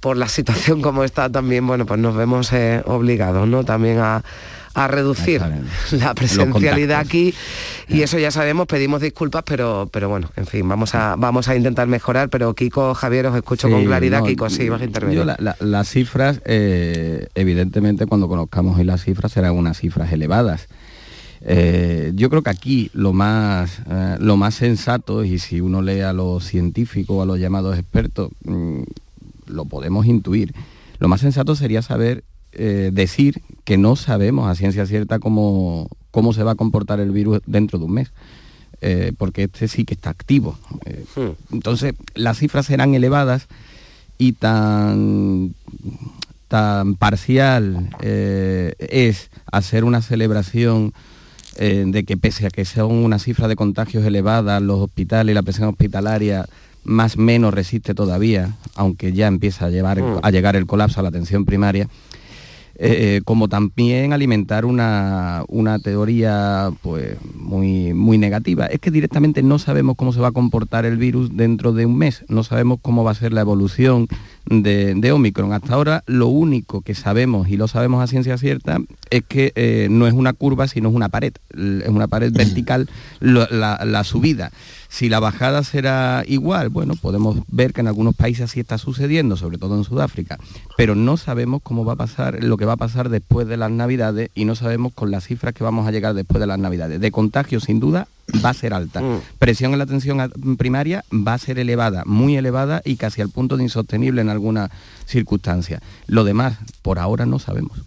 [0.00, 3.64] por la situación como está, también, bueno, pues nos vemos eh, obligados, ¿no?
[3.64, 4.22] También a,
[4.74, 5.40] a reducir
[5.92, 7.34] la presencialidad aquí
[7.88, 11.56] y eso ya sabemos, pedimos disculpas, pero, pero bueno, en fin, vamos a, vamos a
[11.56, 14.84] intentar mejorar, pero Kiko, Javier, os escucho Sí, con claridad, no, Kiko, sí, vas a
[14.84, 15.18] intervenir.
[15.20, 20.12] yo la- la- las cifras, eh, evidentemente, cuando conozcamos hoy las cifras, serán unas cifras
[20.12, 20.68] elevadas.
[21.48, 26.00] Eh, yo creo que aquí lo más, eh, lo más sensato, y si uno lee
[26.00, 28.82] a los científicos, a los llamados expertos, mm,
[29.46, 30.52] lo podemos intuir.
[30.98, 36.32] Lo más sensato sería saber eh, decir que no sabemos a ciencia cierta cómo, cómo
[36.32, 38.12] se va a comportar el virus dentro de un mes.
[39.18, 40.58] porque este sí que está activo.
[40.84, 41.04] Eh,
[41.50, 43.48] entonces, las cifras serán elevadas
[44.18, 45.54] y tan,
[46.48, 50.92] tan parcial eh, es hacer una celebración
[51.58, 55.34] eh, de que pese a que son una cifra de contagios elevadas, los hospitales y
[55.34, 56.46] la presión hospitalaria
[56.84, 60.20] más o menos resiste todavía, aunque ya empieza a, llevar, Mm.
[60.22, 61.88] a llegar el colapso a la atención primaria,
[62.78, 68.66] eh, como también alimentar una, una teoría pues muy, muy negativa.
[68.66, 71.96] Es que directamente no sabemos cómo se va a comportar el virus dentro de un
[71.96, 74.08] mes, no sabemos cómo va a ser la evolución
[74.46, 75.52] de, de Omicron.
[75.52, 78.78] Hasta ahora lo único que sabemos, y lo sabemos a ciencia cierta,
[79.10, 82.88] es que eh, no es una curva, sino es una pared, es una pared vertical
[83.20, 84.50] la subida.
[84.88, 89.36] Si la bajada será igual, bueno, podemos ver que en algunos países así está sucediendo,
[89.36, 90.38] sobre todo en Sudáfrica,
[90.76, 93.70] pero no sabemos cómo va a pasar, lo que va a pasar después de las
[93.70, 97.00] Navidades y no sabemos con las cifras que vamos a llegar después de las Navidades.
[97.00, 98.08] De contagio, sin duda,
[98.44, 99.02] va a ser alta.
[99.38, 103.56] Presión en la atención primaria va a ser elevada, muy elevada y casi al punto
[103.56, 104.70] de insostenible en algunas
[105.06, 105.80] circunstancias.
[106.06, 107.78] Lo demás, por ahora no sabemos.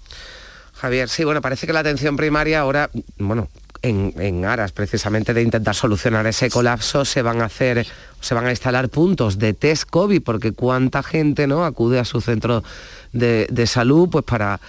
[0.73, 3.49] Javier, sí, bueno, parece que la atención primaria ahora, bueno,
[3.81, 7.85] en, en aras precisamente de intentar solucionar ese colapso, se van a hacer,
[8.21, 12.21] se van a instalar puntos de test COVID, porque cuánta gente no acude a su
[12.21, 12.63] centro
[13.11, 14.59] de, de salud, pues para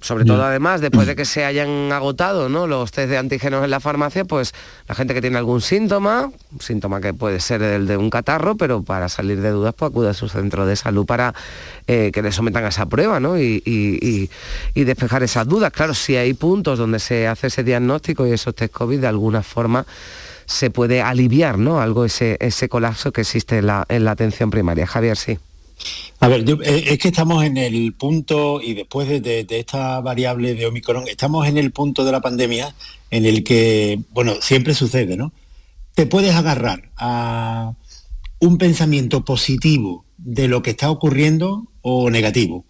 [0.00, 2.66] sobre todo además después de que se hayan agotado ¿no?
[2.66, 4.54] los test de antígenos en la farmacia, pues
[4.88, 8.56] la gente que tiene algún síntoma, un síntoma que puede ser el de un catarro,
[8.56, 11.34] pero para salir de dudas pues acude a su centro de salud para
[11.86, 13.38] eh, que le sometan a esa prueba ¿no?
[13.38, 14.30] y, y- y-
[14.74, 15.72] y despejar esas dudas.
[15.72, 19.42] Claro, si hay puntos donde se hace ese diagnóstico y esos test COVID de alguna
[19.42, 19.84] forma
[20.46, 21.80] se puede aliviar ¿no?
[21.80, 24.86] algo ese, ese colapso que existe en la, en la atención primaria.
[24.86, 25.38] Javier, sí.
[26.20, 29.58] A ver, yo- eh, es que estamos en el punto, y después de, de- de
[29.60, 32.74] esta variable de Omicron, estamos en el punto de la pandemia
[33.10, 35.32] en el que, bueno, siempre sucede, ¿no?
[35.94, 37.72] Te puedes agarrar a
[38.40, 42.64] un pensamiento positivo de lo que está ocurriendo o negativo.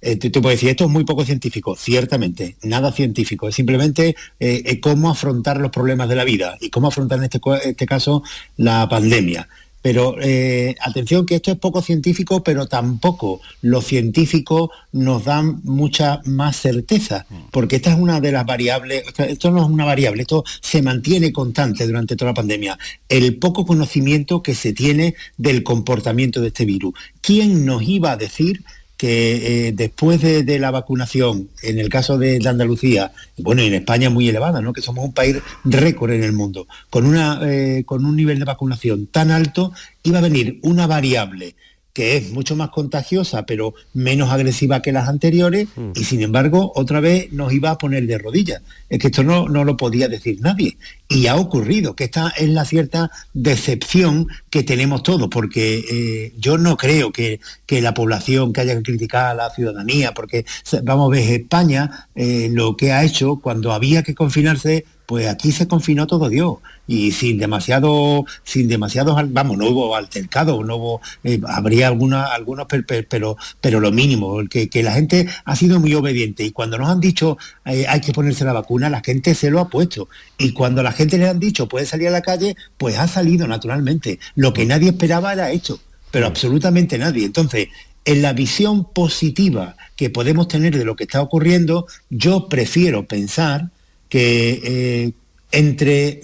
[0.00, 4.16] Eh, tú, tú puedes decir, esto es muy poco científico, ciertamente, nada científico, es simplemente
[4.40, 8.22] eh, cómo afrontar los problemas de la vida y cómo afrontar en este, este caso
[8.56, 9.48] la pandemia.
[9.84, 16.22] Pero eh, atención que esto es poco científico, pero tampoco los científicos nos dan mucha
[16.24, 20.42] más certeza, porque esta es una de las variables, esto no es una variable, esto
[20.62, 22.78] se mantiene constante durante toda la pandemia,
[23.10, 26.94] el poco conocimiento que se tiene del comportamiento de este virus.
[27.20, 28.64] ¿Quién nos iba a decir
[28.96, 34.28] que eh, después de, la vacunación, en el caso de, Andalucía, bueno, en España muy
[34.28, 34.72] elevada, ¿no?
[34.72, 38.44] que somos un país récord en el mundo, con, una, eh, con un nivel de
[38.44, 39.72] vacunación tan alto,
[40.02, 41.56] iba a venir una variable
[41.94, 45.92] que es mucho más contagiosa, pero menos agresiva que las anteriores, mm.
[45.94, 48.62] y sin embargo, otra vez nos iba a poner de rodillas.
[48.90, 50.76] Es que esto no, no lo podía decir nadie.
[51.08, 56.58] Y ha ocurrido, que esta es la cierta decepción que tenemos todos, porque eh, yo
[56.58, 60.44] no creo que, que, la población que haya que criticar a la ciudadanía, porque
[60.82, 65.52] vamos a ver, España eh, lo que ha hecho cuando había que confinarse pues aquí
[65.52, 71.00] se confinó todo Dios y sin demasiado, sin demasiados, vamos, no hubo altercado, no hubo,
[71.22, 75.94] eh, habría alguna, algunos, pero, pero lo mínimo, que, que, la gente ha sido muy
[75.94, 79.50] obediente y cuando nos han dicho eh, hay que ponerse la vacuna, la gente se
[79.50, 82.56] lo ha puesto y cuando la gente le han dicho puede salir a la calle,
[82.76, 84.18] pues ha salido naturalmente.
[84.34, 85.80] Lo que nadie esperaba era hecho,
[86.10, 87.24] pero absolutamente nadie.
[87.24, 87.68] Entonces,
[88.04, 93.70] en la visión positiva que podemos tener de lo que está ocurriendo, yo prefiero pensar
[94.14, 95.12] que eh,
[95.50, 96.20] entre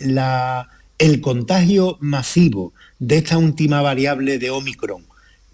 [0.96, 5.02] el contagio masivo de esta última variable de Omicron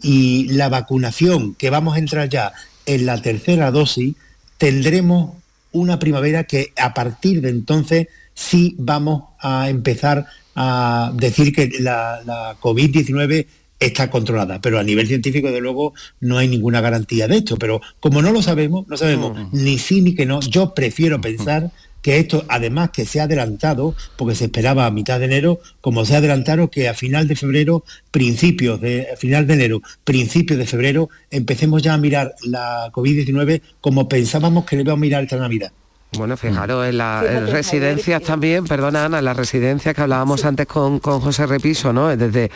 [0.02, 2.52] y la vacunación, que vamos a entrar ya
[2.84, 4.16] en la tercera dosis,
[4.58, 5.32] tendremos
[5.72, 12.20] una primavera que a partir de entonces sí vamos a empezar a decir que la,
[12.26, 13.46] la COVID-19
[13.80, 17.56] está controlada, pero a nivel científico, de luego, no hay ninguna garantía de esto.
[17.56, 21.70] Pero como no lo sabemos, no sabemos ni sí ni que no, yo prefiero pensar
[22.02, 26.04] que esto además que se ha adelantado, porque se esperaba a mitad de enero, como
[26.04, 30.66] se ha adelantado que a final de febrero, principios de final de enero, principios de
[30.66, 35.36] febrero, empecemos ya a mirar la COVID-19 como pensábamos que le íbamos a mirar esta
[35.36, 35.72] Navidad.
[36.12, 40.98] Bueno, fijaros, en las residencias también, perdona Ana, en las residencias que hablábamos antes con,
[41.00, 42.16] con José Repiso, ¿no?
[42.16, 42.50] Desde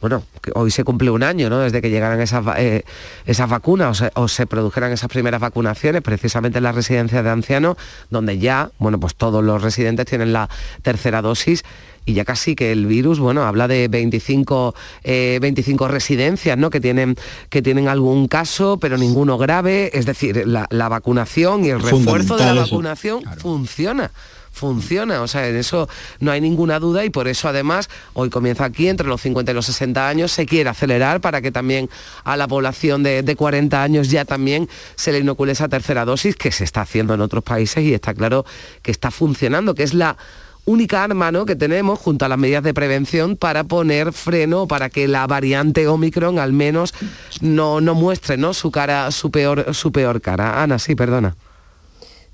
[0.00, 0.22] bueno,
[0.54, 1.58] hoy se cumple un año, ¿no?
[1.58, 2.84] Desde que llegaran esas, eh,
[3.24, 7.76] esas vacunas o se, produjeran esas primeras vacunaciones, precisamente en las residencias de ancianos,
[8.10, 10.48] donde ya, bueno, pues todos los residentes tienen la
[10.82, 11.64] tercera dosis
[12.04, 14.74] y ya casi que el virus, bueno, habla de 25,
[15.04, 16.70] 25 eh, residencias, ¿no?
[16.70, 17.16] Que tienen,
[17.50, 19.90] que tienen algún caso, pero ninguno grave.
[19.92, 24.12] Es decir, la, vacunación y el refuerzo de la vacunación funciona
[24.56, 25.86] funciona, o sea, en eso
[26.18, 29.54] no hay ninguna duda y por eso además hoy comienza aquí entre los 50 y
[29.54, 31.90] los 60 años, se quiere acelerar para que también
[32.24, 36.50] a la población de, 40 años ya también se le inocule esa tercera dosis que
[36.50, 38.46] se está haciendo en otros países y está claro
[38.80, 40.16] que está funcionando, que es la
[40.64, 41.44] única arma ¿no?
[41.44, 45.86] que tenemos junto a las medidas de prevención para poner freno, para que la variante
[45.86, 46.94] Omicron al menos
[47.42, 48.54] no, no muestre ¿no?
[48.54, 50.62] su cara, su peor, su peor cara.
[50.62, 51.36] Ana, sí, perdona.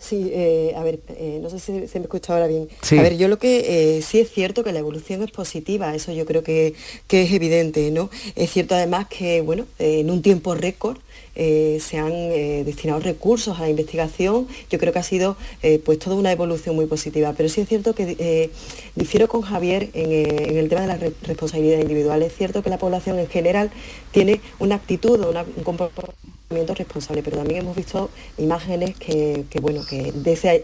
[0.03, 2.68] Sí, eh, a ver, eh, no sé si se me escucha ahora bien.
[2.90, 6.11] A ver, yo lo que eh, sí es cierto que la evolución es positiva, eso
[6.12, 6.74] yo creo que,
[7.07, 8.11] que, es evidente, ¿no?
[8.34, 10.98] Es cierto además que, bueno, en un tiempo récord
[11.34, 12.28] se han
[12.66, 15.38] destinado recursos a la investigación, yo creo que ha sido
[15.82, 18.50] pues toda una evolución muy positiva, pero sí es cierto que
[18.96, 22.22] difiero con Javier en, el tema de la responsabilidad individual.
[22.22, 23.70] Es cierto que la población en general
[24.11, 26.32] tiene una actitud o un comportamiento
[26.74, 30.12] responsable, pero también hemos visto imágenes que, bueno, que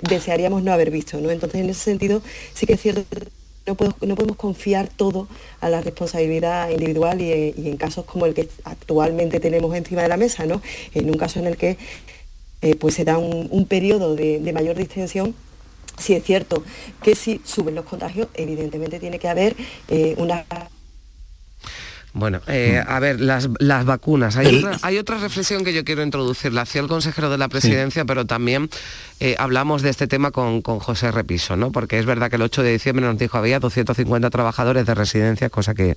[0.02, 1.30] desearíamos no haber visto, ¿no?
[1.30, 2.22] Entonces, en ese sentido,
[2.54, 3.04] sí que es cierto
[3.66, 3.76] no,
[4.06, 5.28] no podemos confiar todo
[5.60, 10.16] a la responsabilidad individual y, en casos como el que actualmente tenemos encima de la
[10.16, 10.62] mesa, ¿no?
[10.94, 11.76] En un caso en el que
[12.62, 15.34] eh, pues se da un, periodo de, mayor distensión,
[15.98, 16.64] sí es cierto
[17.02, 19.54] que si suben los contagios, evidentemente tiene que haber
[19.88, 20.44] eh, una
[22.18, 23.48] bueno, eh, a ver, las,
[23.84, 24.36] vacunas.
[24.82, 26.52] Hay otra, reflexión que yo quiero introducir.
[26.52, 28.68] La hacía el consejero de la presidencia, pero también
[29.20, 31.72] eh, hablamos de este tema con, con, José Repiso, ¿no?
[31.72, 35.50] Porque es verdad que el 8 de diciembre nos dijo había 250 trabajadores de residencia,
[35.50, 35.96] cosa que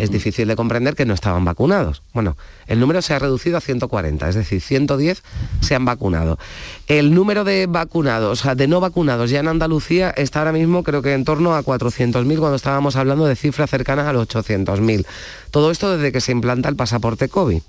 [0.00, 2.02] es difícil de comprender que no estaban vacunados.
[2.12, 2.36] Bueno,
[2.66, 5.22] el número se ha reducido a 140, es decir, 110
[5.60, 6.38] se han vacunado.
[6.86, 10.82] El número de vacunados, o sea, de no vacunados ya en Andalucía está ahora mismo
[10.82, 15.04] creo que en torno a 400.000 cuando estábamos hablando de cifras cercanas a los 800.000.
[15.50, 17.60] Todo esto desde que se implanta el pasaporte COVID.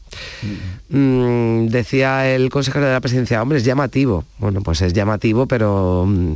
[0.89, 4.23] Mm, decía el consejero de la presidencia, hombre, es llamativo.
[4.37, 6.05] Bueno, pues es llamativo, pero...
[6.07, 6.35] Mm,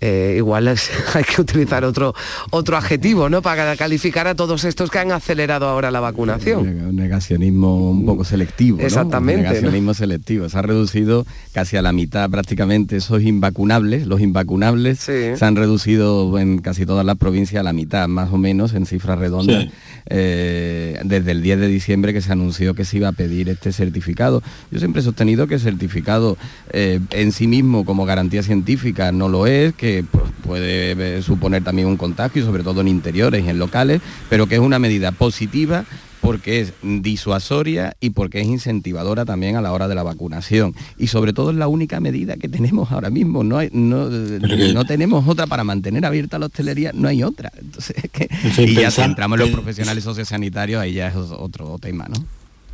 [0.00, 2.14] eh, igual es- hay que utilizar otro,
[2.50, 3.42] otro adjetivo, ¿no?
[3.42, 6.60] Para calificar a todos estos que han acelerado ahora la vacunación.
[6.88, 8.78] Un negacionismo un poco selectivo.
[8.78, 8.84] ¿no?
[8.84, 9.48] Exactamente, ¿no?
[9.50, 10.48] negacionismo selectivo.
[10.48, 14.06] Se ha reducido casi a la mitad prácticamente esos invacunables.
[14.06, 18.38] Los invacunables se han reducido en casi todas las provincias a la mitad, más o
[18.38, 19.64] menos, en cifras redondas.
[19.64, 19.70] Sí.
[20.08, 23.72] eh, desde el 10 de diciembre que se anunció que se iba a pedir este
[23.72, 24.42] certificado.
[24.70, 26.36] Yo siempre he sostenido que el certificado
[26.70, 31.62] eh, en sí mismo como garantía científica no lo es, que pues, puede eh, suponer
[31.64, 35.12] también un contagio, sobre todo en interiores y en locales, pero que es una medida
[35.12, 35.84] positiva
[36.20, 40.74] porque es disuasoria y porque es incentivadora también a la hora de la vacunación.
[40.98, 43.44] Y sobre todo es la única medida que tenemos ahora mismo.
[43.44, 47.52] No, hay- no, no tenemos otra para mantener abierta la hostelería, no hay otra.
[47.60, 48.28] Entonces, es que-
[48.64, 52.24] y ya si entramos en los profesionales sociosanitarios, ahí ya es otro tema, ¿no?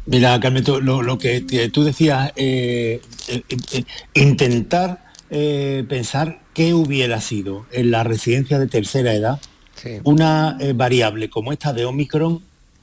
[0.07, 3.43] Mira, Carmen, tú- lo, lo que que tú decías, eh, eh,
[3.73, 3.85] eh,
[4.15, 5.05] intentar
[5.89, 9.40] pensar qué hubiera sido en la residencia de tercera edad
[10.05, 12.40] una eh, variable como esta de Omicron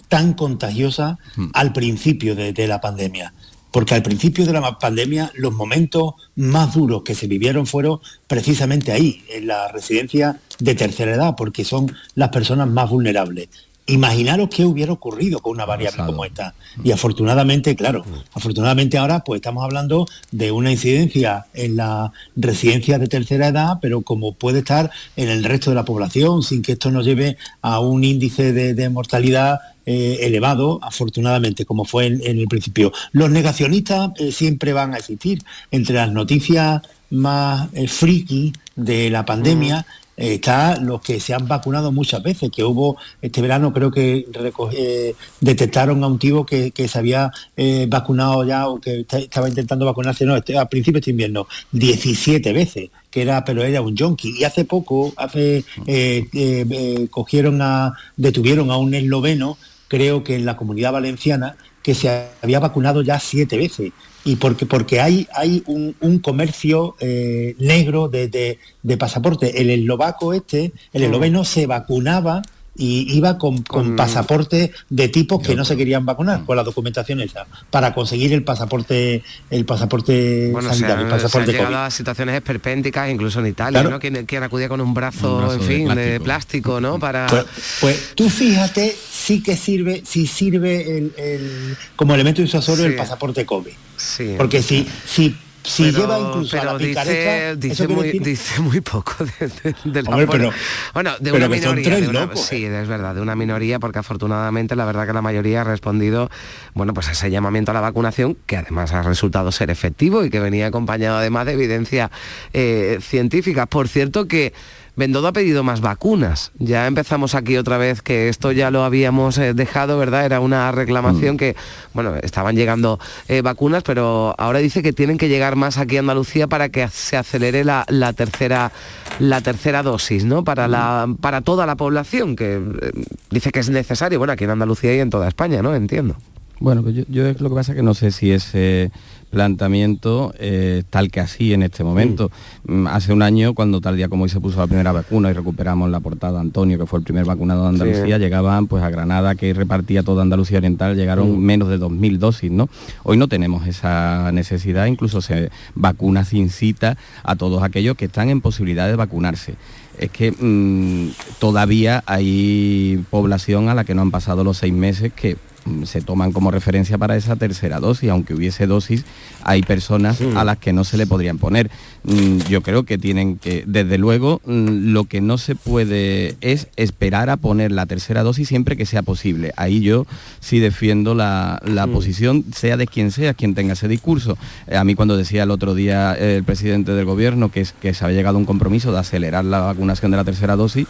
[0.07, 1.17] tan contagiosa
[1.53, 3.33] al principio de, de la pandemia.
[3.71, 8.91] Porque al principio de la pandemia los momentos más duros que se vivieron fueron precisamente
[8.91, 13.49] ahí, en la residencia de tercera edad, porque son las personas más vulnerables.
[13.89, 16.53] Imaginaros qué hubiera ocurrido con una variable como esta.
[16.83, 23.07] Y afortunadamente, claro, afortunadamente ahora pues estamos hablando de una incidencia en la residencia de
[23.07, 26.91] tercera edad, pero como puede estar en el resto de la población, sin que esto
[26.91, 32.37] nos lleve a un índice de, de mortalidad eh, elevado, afortunadamente, como fue en, en
[32.37, 32.91] el principio.
[33.11, 35.41] Los negacionistas eh, siempre van a existir.
[35.71, 41.47] Entre las noticias más eh, friki de la pandemia, eh, está los que se han
[41.47, 44.25] vacunado muchas veces, que hubo este verano creo que
[44.73, 49.19] eh, detectaron a un tío que, que se había eh, vacunado ya o que esta-
[49.19, 53.81] estaba intentando vacunarse, no, este- a principios de invierno, 17 veces, que era, pero era
[53.81, 54.35] un yonki.
[54.39, 59.57] Y hace poco, hace eh, cogieron a, detuvieron a un esloveno,
[59.87, 63.91] creo que en la comunidad valenciana, que se había vacunado ya siete veces.
[64.29, 69.59] Y porque, porque hay, hay un, un comercio eh, negro de, de- de pasaporte.
[69.59, 71.05] El eslovaco este, el Mm.
[71.05, 72.43] esloveno se vacunaba
[72.79, 76.05] y iba con, con pasaporte de tipos que no se querían Mm.
[76.05, 81.01] vacunar, con la documentación esa, para conseguir el pasaporte, el pasaporte Bueno, se sanitario, el
[81.03, 81.77] han, se han pasaporte llegado COVID.
[81.85, 83.89] a situaciones esperpénticas, incluso en Italia, Claro.
[83.89, 83.99] ¿no?
[83.99, 86.23] Quien, quien acudía con un brazo, Un brazo en de fin, de plástico.
[86.23, 86.99] plástico, ¿no?
[86.99, 87.27] Para...
[87.27, 87.45] Pues,
[87.81, 92.91] pues tú fíjate sí que sirve, si sirve el, el- como elemento disuasorio Sí.
[92.91, 93.71] el pasaporte COVID.
[93.97, 94.35] Sí.
[94.37, 95.35] Porque si, si,
[95.69, 99.47] si Pero- lleva incluso a pero la dice, dice, muy, decir- dice muy poco de,
[99.47, 100.51] de- de la Hombre, bueno, pero-
[100.93, 102.55] bueno, de pero una minoría, tres de una- locos, ¿eh?
[102.57, 106.29] sí, es verdad, de una minoría, porque afortunadamente la verdad que la mayoría ha respondido,
[106.73, 110.29] bueno, pues a ese llamamiento a la vacunación, que además ha resultado ser efectivo y
[110.29, 112.09] que venía acompañado además de evidencia
[112.53, 113.65] eh, científica.
[113.67, 114.53] Por cierto que
[114.99, 116.51] Bendodo ha pedido más vacunas.
[116.59, 120.25] Ya empezamos aquí otra vez que esto ya lo habíamos eh, dejado, ¿verdad?
[120.25, 121.55] Era una reclamación que,
[121.93, 126.01] bueno, estaban llegando eh, vacunas, pero ahora dice que tienen que llegar más aquí a
[126.01, 128.73] Andalucía para que se acelere la, la tercera
[129.19, 130.43] la tercera dosis, ¿no?
[130.43, 132.91] Para la para toda la población, que eh,
[133.29, 135.75] dice que es necesario, bueno, aquí en Andalucía y en toda España, ¿no?
[135.75, 136.17] Entiendo.
[136.59, 138.91] Bueno, pues yo, yo es lo que pasa es que no sé si ese
[139.29, 142.31] planteamiento eh, tal que así en este momento.
[142.67, 145.33] Mm, Hace un año, cuando tal día como hoy se puso la primera vacuna y
[145.33, 148.21] recuperamos la portada de Antonio, que fue el primer vacunado de Andalucía, Sí.
[148.21, 151.39] llegaban pues a Granada, que repartía toda Andalucía Oriental, llegaron Mm.
[151.45, 152.69] menos de 2.000 dosis, ¿no?
[153.03, 158.29] Hoy no tenemos esa necesidad, incluso se vacuna sin cita a todos aquellos que están
[158.29, 159.55] en posibilidad de vacunarse
[159.99, 165.11] es que mm, todavía hay población a la que no han pasado los seis meses
[165.13, 165.37] que mm,
[165.85, 169.05] se toman como referencia para esa tercera dosis, aunque hubiese dosis,
[169.43, 171.69] hay personas a las que no se le podrían poner.
[172.03, 176.67] Mm, Yo creo que tienen que, desde luego, mm, lo que no se puede es
[176.75, 179.51] esperar a poner la tercera dosis siempre que sea posible.
[179.57, 180.05] Ahí yo
[180.39, 184.37] sí defiendo la, la posición, sea de quien sea quien tenga ese discurso.
[184.67, 187.73] Eh, A mí cuando decía el otro día eh, el presidente del gobierno que, es,
[187.73, 190.87] que se había llegado a un compromiso de acelerar la vacunación de la tercera dosis,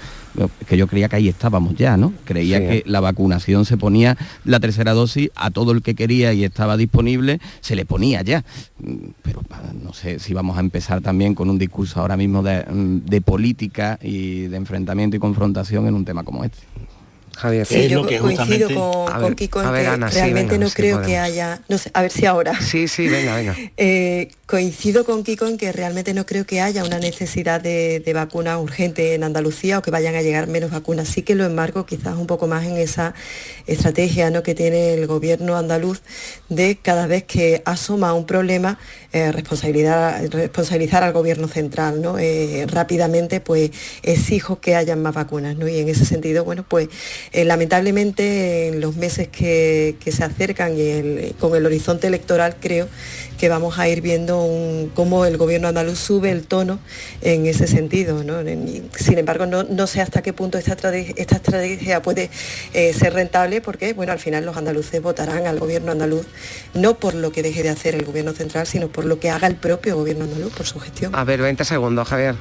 [0.68, 2.14] que yo creía que ahí estábamos ya, ¿no?
[2.26, 2.66] Creía Sí.
[2.66, 6.78] que la vacunación se ponía, la tercera dosis, a todo el que quería y estaba
[6.78, 8.44] disponible, se le ponía ya.
[9.24, 12.64] Pero pa- no sé si vamos a empezar también con un discurso ahora mismo de,
[12.70, 16.60] mm, de política y de enfrentamiento y confrontación en un tema como este.
[17.38, 17.66] Javier.
[17.66, 20.52] Sí, yo coincido con, A con ver, Kiko en a ver, que Ana, sí, realmente
[20.54, 22.60] venga, no sí creo que haya, no sé, a ver si ahora.
[22.60, 23.56] Sí, sí, venga, venga.
[23.78, 28.14] Eh, Coincido con Kiko en que realmente no creo que haya una necesidad de, de
[28.14, 31.08] vacuna urgente en Andalucía o que vayan a llegar menos vacunas.
[31.08, 33.14] Sí que lo enmarco quizás un poco más en esa
[33.68, 34.42] estrategia ¿no?
[34.42, 36.02] que tiene el gobierno andaluz
[36.50, 38.80] de cada vez que asoma un problema
[39.12, 42.20] eh, responsabilidad, responsabilizar al gobierno central, ¿no?
[42.20, 43.72] Eh, rápidamente pues
[44.04, 45.68] exijo que hayan más vacunas, ¿no?
[45.68, 46.90] Y en ese sentido, bueno, pues
[47.32, 52.88] eh, lamentablemente en los meses que, se acercan y con el horizonte electoral creo
[53.40, 56.80] que vamos a ir viendo cómo el gobierno andaluz sube el tono
[57.22, 58.24] en ese sentido.
[58.24, 58.42] ¿no?
[58.98, 62.30] Sin embargo, no, no sé hasta qué punto esta, esta estrategia puede
[62.74, 66.28] eh, ser rentable porque bueno, al final los andaluces votarán al gobierno andaluz
[66.74, 69.48] no por lo que deje de hacer el gobierno central, sino por lo que haga
[69.48, 71.16] el propio gobierno andaluz, por su gestión.
[71.16, 72.36] A ver, 20 segundos, Javier.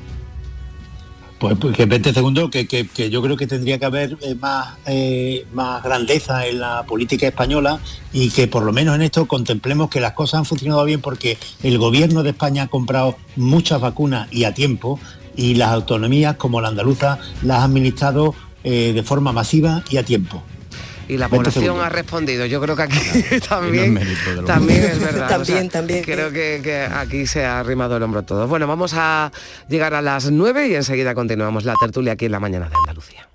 [1.39, 4.35] Pues, pues que 20 segundos, que, que- que yo creo que tendría que haber eh,
[4.35, 7.79] más, eh, más grandeza en la política española
[8.13, 11.39] y que por lo menos en esto contemplemos que las cosas han funcionado bien porque
[11.63, 14.99] el gobierno de España ha comprado muchas vacunas y a tiempo
[15.37, 18.35] y las autonomías como la andaluza las ha administrado
[18.65, 20.43] eh, de forma masiva y a tiempo.
[21.09, 21.87] Y la 20 población segundos.
[21.87, 22.47] ha respondido.
[22.47, 22.99] Yo creo que aquí
[23.49, 23.99] también,
[24.47, 25.29] también es verdad.
[25.29, 26.05] También, también.
[26.05, 28.47] Creo que, que aquí se ha arrimado el hombro todo.
[28.47, 29.33] Bueno, vamos a
[29.69, 33.28] llegar a las 9 y enseguida continuamos la tertulia aquí en la mañana de Andalucía.